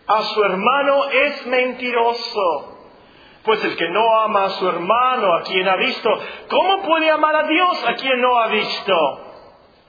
a 0.07 0.21
su 0.21 0.43
hermano, 0.43 1.05
es 1.09 1.45
mentiroso. 1.47 2.71
Pues 3.43 3.63
el 3.63 3.75
que 3.75 3.89
no 3.89 4.19
ama 4.21 4.45
a 4.45 4.49
su 4.51 4.67
hermano, 4.67 5.33
a 5.35 5.43
quien 5.43 5.67
ha 5.67 5.75
visto, 5.75 6.09
¿cómo 6.49 6.81
puede 6.83 7.11
amar 7.11 7.35
a 7.35 7.43
Dios 7.43 7.85
a 7.88 7.93
quien 7.93 8.19
no 8.21 8.38
ha 8.38 8.47
visto? 8.47 9.21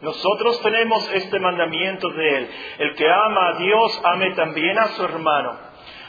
Nosotros 0.00 0.60
tenemos 0.60 1.10
este 1.14 1.40
mandamiento 1.40 2.08
de 2.10 2.36
Él. 2.36 2.50
El 2.78 2.94
que 2.96 3.10
ama 3.10 3.48
a 3.48 3.52
Dios, 3.54 4.00
ame 4.04 4.34
también 4.34 4.78
a 4.78 4.88
su 4.88 5.04
hermano. 5.04 5.58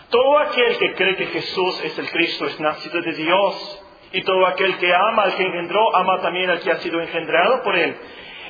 Todo 0.09 0.39
aquel 0.39 0.77
que 0.77 0.93
cree 0.93 1.15
que 1.15 1.27
Jesús 1.27 1.83
es 1.83 1.97
el 1.97 2.09
Cristo 2.11 2.45
es 2.45 2.59
nacido 2.59 3.01
de 3.01 3.13
Dios. 3.13 3.83
Y 4.11 4.21
todo 4.23 4.45
aquel 4.45 4.77
que 4.77 4.93
ama 4.93 5.23
al 5.23 5.35
que 5.35 5.43
engendró, 5.43 5.95
ama 5.95 6.19
también 6.21 6.49
al 6.49 6.59
que 6.59 6.71
ha 6.71 6.77
sido 6.77 7.01
engendrado 7.01 7.63
por 7.63 7.77
Él. 7.77 7.95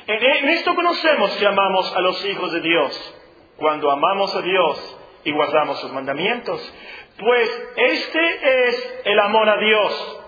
En 0.08 0.48
esto 0.48 0.74
conocemos 0.74 1.32
que 1.32 1.46
amamos 1.46 1.94
a 1.94 2.00
los 2.00 2.24
hijos 2.24 2.50
de 2.52 2.62
Dios. 2.62 3.14
Cuando 3.58 3.90
amamos 3.90 4.34
a 4.34 4.40
Dios 4.40 4.96
y 5.24 5.32
guardamos 5.32 5.80
sus 5.80 5.92
mandamientos. 5.92 6.74
Pues 7.18 7.68
este 7.76 8.68
es 8.68 9.00
el 9.04 9.20
amor 9.20 9.50
a 9.50 9.58
Dios. 9.58 10.18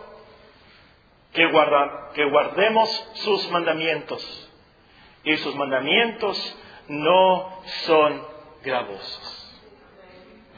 Que, 1.32 1.48
que 2.14 2.24
guardemos 2.26 3.10
sus 3.14 3.50
mandamientos 3.50 4.50
y 5.24 5.36
sus 5.38 5.54
mandamientos 5.54 6.58
no 6.88 7.62
son 7.86 8.22
gravosos. 8.62 9.60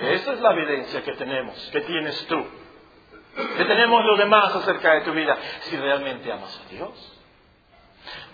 Esa 0.01 0.33
es 0.33 0.41
la 0.41 0.53
evidencia 0.53 1.05
que 1.05 1.13
tenemos, 1.13 1.55
que 1.71 1.83
tienes 1.83 2.27
tú, 2.27 2.45
que 3.57 3.65
tenemos 3.67 4.05
los 4.05 4.19
demás 4.19 4.57
acerca 4.57 4.95
de 4.95 5.01
tu 5.03 5.13
vida, 5.13 5.39
si 5.61 5.77
realmente 5.77 6.33
amas 6.33 6.61
a 6.65 6.69
Dios. 6.71 7.12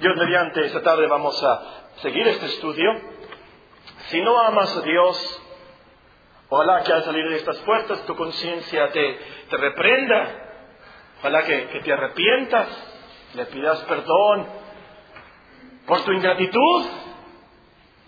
Dios 0.01 0.17
mediante 0.17 0.65
esta 0.67 0.83
tarde 0.83 1.07
vamos 1.07 1.43
a 1.43 1.63
seguir 2.03 2.27
este 2.29 2.47
estudio. 2.47 2.91
Si 4.09 4.21
no 4.23 4.39
amas 4.39 4.77
a 4.77 4.81
Dios, 4.83 5.43
ojalá 6.49 6.83
que 6.83 6.93
al 6.93 7.05
salir 7.05 7.29
de 7.29 7.37
estas 7.37 7.59
puertas 7.59 8.05
tu 8.07 8.17
conciencia 8.17 8.91
te, 8.91 9.19
te 9.51 9.57
reprenda. 9.57 10.45
Ojalá 11.21 11.43
que, 11.43 11.69
que 11.69 11.81
te 11.81 11.93
arrepientas, 11.93 12.69
le 13.35 13.47
pidas 13.47 13.81
perdón 13.81 14.47
por 15.87 16.05
tu 16.05 16.13
ingratitud, 16.13 16.87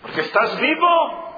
porque 0.02 0.20
estás 0.20 0.60
vivo. 0.60 1.30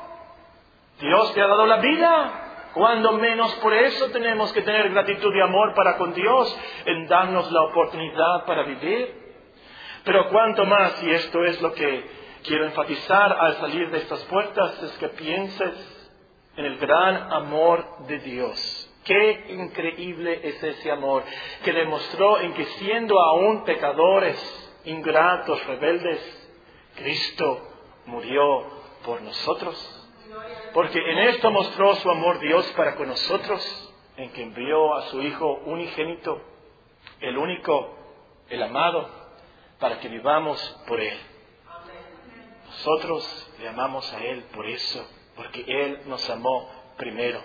Dios 1.00 1.34
te 1.34 1.40
ha 1.40 1.46
dado 1.46 1.66
la 1.66 1.78
vida. 1.78 2.38
Cuando 2.74 3.12
menos 3.12 3.52
por 3.56 3.74
eso 3.74 4.10
tenemos 4.10 4.52
que 4.52 4.62
tener 4.62 4.90
gratitud 4.90 5.34
y 5.34 5.40
amor 5.40 5.74
para 5.74 5.96
con 5.96 6.14
Dios, 6.14 6.58
en 6.86 7.06
darnos 7.06 7.50
la 7.52 7.62
oportunidad 7.62 8.44
para 8.46 8.62
vivir. 8.64 9.21
Pero 10.04 10.28
cuanto 10.30 10.64
más, 10.64 11.02
y 11.02 11.10
esto 11.10 11.44
es 11.44 11.60
lo 11.60 11.72
que 11.72 12.04
quiero 12.44 12.66
enfatizar 12.66 13.32
al 13.32 13.56
salir 13.56 13.90
de 13.90 13.98
estas 13.98 14.22
puertas, 14.24 14.82
es 14.82 14.92
que 14.98 15.08
pienses 15.10 16.08
en 16.56 16.64
el 16.64 16.78
gran 16.78 17.32
amor 17.32 18.06
de 18.06 18.18
Dios. 18.18 18.90
Qué 19.04 19.46
increíble 19.48 20.40
es 20.42 20.62
ese 20.62 20.90
amor 20.90 21.24
que 21.64 21.72
demostró 21.72 22.40
en 22.40 22.52
que 22.54 22.64
siendo 22.64 23.18
aún 23.20 23.64
pecadores, 23.64 24.38
ingratos, 24.84 25.64
rebeldes, 25.66 26.50
Cristo 26.96 27.68
murió 28.06 28.66
por 29.04 29.22
nosotros. 29.22 29.98
Porque 30.72 30.98
en 30.98 31.18
esto 31.18 31.50
mostró 31.50 31.94
su 31.96 32.10
amor 32.10 32.38
Dios 32.40 32.66
para 32.76 32.94
con 32.94 33.08
nosotros, 33.08 33.94
en 34.16 34.30
que 34.32 34.42
envió 34.42 34.94
a 34.94 35.02
su 35.02 35.20
Hijo 35.20 35.60
unigénito, 35.66 36.40
el 37.20 37.36
único, 37.36 37.96
el 38.48 38.62
amado, 38.62 39.21
para 39.82 39.98
que 39.98 40.08
vivamos 40.08 40.60
por 40.86 41.00
Él. 41.00 41.18
Nosotros 42.66 43.50
le 43.58 43.68
amamos 43.68 44.10
a 44.12 44.24
Él 44.24 44.44
por 44.54 44.64
eso, 44.64 45.04
porque 45.34 45.64
Él 45.66 46.02
nos 46.06 46.30
amó 46.30 46.70
primero. 46.96 47.42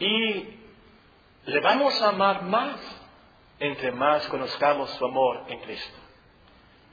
Y 0.00 0.58
le 1.46 1.60
vamos 1.60 2.02
a 2.02 2.08
amar 2.08 2.42
más 2.42 2.80
entre 3.60 3.92
más 3.92 4.26
conozcamos 4.26 4.90
su 4.90 5.04
amor 5.04 5.44
en 5.46 5.60
Cristo. 5.60 5.98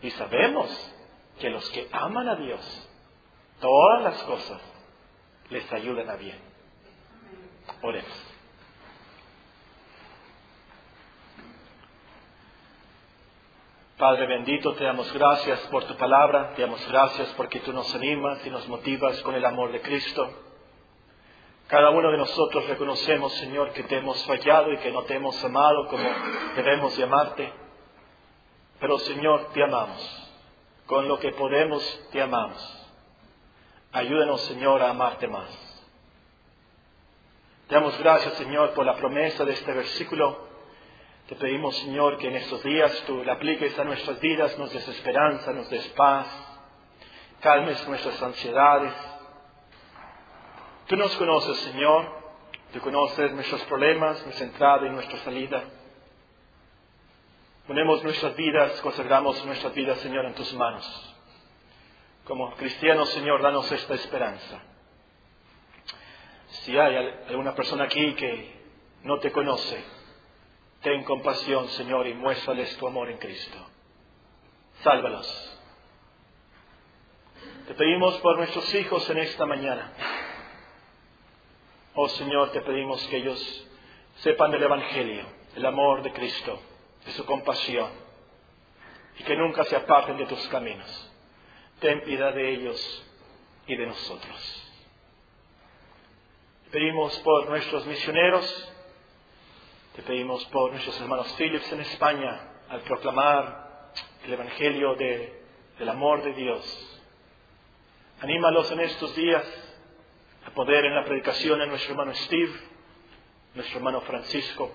Y 0.03 0.11
sabemos 0.11 0.69
que 1.39 1.49
los 1.49 1.67
que 1.71 1.89
aman 1.91 2.29
a 2.29 2.35
Dios, 2.35 2.89
todas 3.59 4.03
las 4.03 4.21
cosas 4.21 4.61
les 5.49 5.73
ayudan 5.73 6.11
a 6.11 6.15
bien. 6.15 6.37
Oremos. 7.81 8.32
Padre 14.03 14.27
bendito, 14.27 14.73
te 14.73 14.83
damos 14.83 15.13
gracias 15.13 15.61
por 15.71 15.85
tu 15.85 15.95
palabra, 15.95 16.51
te 16.55 16.61
damos 16.61 16.85
gracias 16.89 17.33
porque 17.37 17.61
tú 17.61 17.71
nos 17.71 17.95
animas 17.95 18.45
y 18.45 18.49
nos 18.49 18.67
motivas 18.67 19.21
con 19.21 19.33
el 19.33 19.45
amor 19.45 19.71
de 19.71 19.79
Cristo. 19.79 20.29
Cada 21.67 21.89
uno 21.89 22.11
de 22.11 22.17
nosotros 22.17 22.67
reconocemos, 22.67 23.33
Señor, 23.35 23.71
que 23.71 23.83
te 23.83 23.99
hemos 23.99 24.21
fallado 24.25 24.73
y 24.73 24.77
que 24.79 24.91
no 24.91 25.03
te 25.03 25.15
hemos 25.15 25.41
amado 25.45 25.87
como 25.87 26.03
debemos 26.53 26.97
llamarte. 26.97 27.53
Pero, 28.81 28.99
Señor, 28.99 29.53
te 29.53 29.63
amamos. 29.63 30.33
Con 30.85 31.07
lo 31.07 31.17
que 31.17 31.31
podemos, 31.31 31.81
te 32.11 32.21
amamos. 32.21 32.89
Ayúdanos, 33.93 34.41
Señor, 34.41 34.81
a 34.81 34.89
amarte 34.89 35.29
más. 35.29 35.47
Te 37.69 37.75
damos 37.75 37.97
gracias, 37.99 38.33
Señor, 38.33 38.73
por 38.73 38.85
la 38.85 38.97
promesa 38.97 39.45
de 39.45 39.53
este 39.53 39.71
versículo. 39.71 40.52
Te 41.27 41.35
pedimos, 41.35 41.77
Señor, 41.77 42.17
que 42.17 42.27
en 42.27 42.35
estos 42.35 42.61
días 42.63 42.91
tú 43.07 43.23
la 43.23 43.33
apliques 43.33 43.79
a 43.79 43.85
nuestras 43.85 44.19
vidas, 44.19 44.57
nos 44.59 44.73
des 44.73 44.85
esperanza, 44.89 45.53
nos 45.53 45.69
des 45.69 45.87
paz, 45.89 46.27
calmes 47.39 47.87
nuestras 47.87 48.21
ansiedades. 48.21 48.93
Tú 50.87 50.97
nos 50.97 51.15
conoces, 51.15 51.57
Señor, 51.59 52.11
tú 52.73 52.81
conoces 52.81 53.31
nuestros 53.31 53.61
problemas, 53.63 54.21
nuestra 54.25 54.47
entrada 54.47 54.85
y 54.85 54.89
nuestra 54.89 55.17
salida. 55.19 55.63
Ponemos 57.67 58.03
nuestras 58.03 58.35
vidas, 58.35 58.81
consagramos 58.81 59.45
nuestras 59.45 59.73
vidas, 59.73 59.99
Señor, 59.99 60.25
en 60.25 60.33
tus 60.33 60.53
manos. 60.53 61.15
Como 62.25 62.53
cristianos, 62.55 63.07
Señor, 63.11 63.41
danos 63.41 63.71
esta 63.71 63.93
esperanza. 63.93 64.61
Si 66.47 66.77
hay 66.77 66.97
alguna 67.29 67.55
persona 67.55 67.85
aquí 67.85 68.13
que 68.15 68.61
no 69.03 69.19
te 69.19 69.31
conoce, 69.31 70.02
ten 70.83 71.03
compasión, 71.03 71.67
Señor, 71.69 72.07
y 72.07 72.13
muéstrales 72.13 72.75
tu 72.77 72.87
amor 72.87 73.09
en 73.09 73.17
Cristo. 73.17 73.57
Sálvalos. 74.83 75.59
Te 77.67 77.73
pedimos 77.73 78.15
por 78.17 78.37
nuestros 78.37 78.73
hijos 78.75 79.09
en 79.09 79.17
esta 79.19 79.45
mañana. 79.45 79.93
Oh 81.95 82.09
Señor, 82.09 82.51
te 82.51 82.61
pedimos 82.61 83.01
que 83.07 83.17
ellos 83.17 83.67
sepan 84.17 84.51
del 84.51 84.63
Evangelio, 84.63 85.25
el 85.55 85.65
amor 85.65 86.03
de 86.03 86.11
Cristo, 86.11 86.59
de 87.05 87.11
su 87.13 87.25
compasión, 87.25 87.89
y 89.17 89.23
que 89.23 89.35
nunca 89.35 89.63
se 89.65 89.75
aparten 89.75 90.17
de 90.17 90.25
tus 90.25 90.45
caminos 90.49 91.09
ten 91.83 92.01
piedad 92.05 92.33
de 92.33 92.49
ellos 92.49 93.05
y 93.67 93.75
de 93.75 93.85
nosotros. 93.85 94.71
Pedimos 96.71 97.13
por 97.19 97.49
nuestros 97.49 97.85
misioneros, 97.85 98.72
te 99.95 100.01
pedimos 100.01 100.43
por 100.45 100.71
nuestros 100.71 100.99
hermanos 100.99 101.35
Phillips 101.37 101.71
en 101.71 101.81
España, 101.81 102.51
al 102.67 102.81
proclamar 102.81 103.91
el 104.23 104.33
Evangelio 104.33 104.95
del 104.95 105.87
amor 105.89 106.23
de 106.23 106.33
Dios. 106.33 107.01
Anímalos 108.19 108.71
en 108.71 108.79
estos 108.79 109.15
días 109.15 109.45
a 110.47 110.49
poder 110.51 110.85
en 110.85 110.95
la 110.95 111.05
predicación 111.05 111.61
a 111.61 111.67
nuestro 111.67 111.91
hermano 111.91 112.13
Steve, 112.15 112.53
nuestro 113.53 113.77
hermano 113.77 114.01
Francisco. 114.01 114.71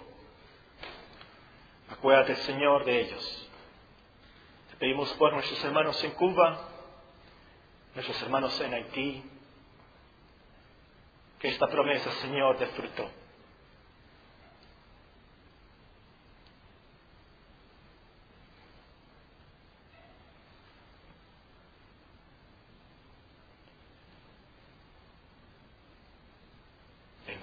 Acuérdate, 1.91 2.37
Señor, 2.37 2.85
de 2.85 3.01
ellos. 3.01 3.51
Te 4.71 4.77
pedimos 4.77 5.13
por 5.15 5.33
nuestros 5.33 5.65
hermanos 5.65 6.03
en 6.05 6.13
Cuba, 6.13 6.69
nuestros 7.97 8.23
hermanos 8.23 8.61
en 8.61 8.73
Haití, 8.73 9.25
que 11.41 11.49
esta 11.49 11.67
promesa, 11.67 12.09
Señor, 12.21 12.57
fruto. 12.69 13.18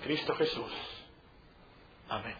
Cristo 0.06 0.36
Jesús. 0.36 0.72
Amén. 2.08 2.36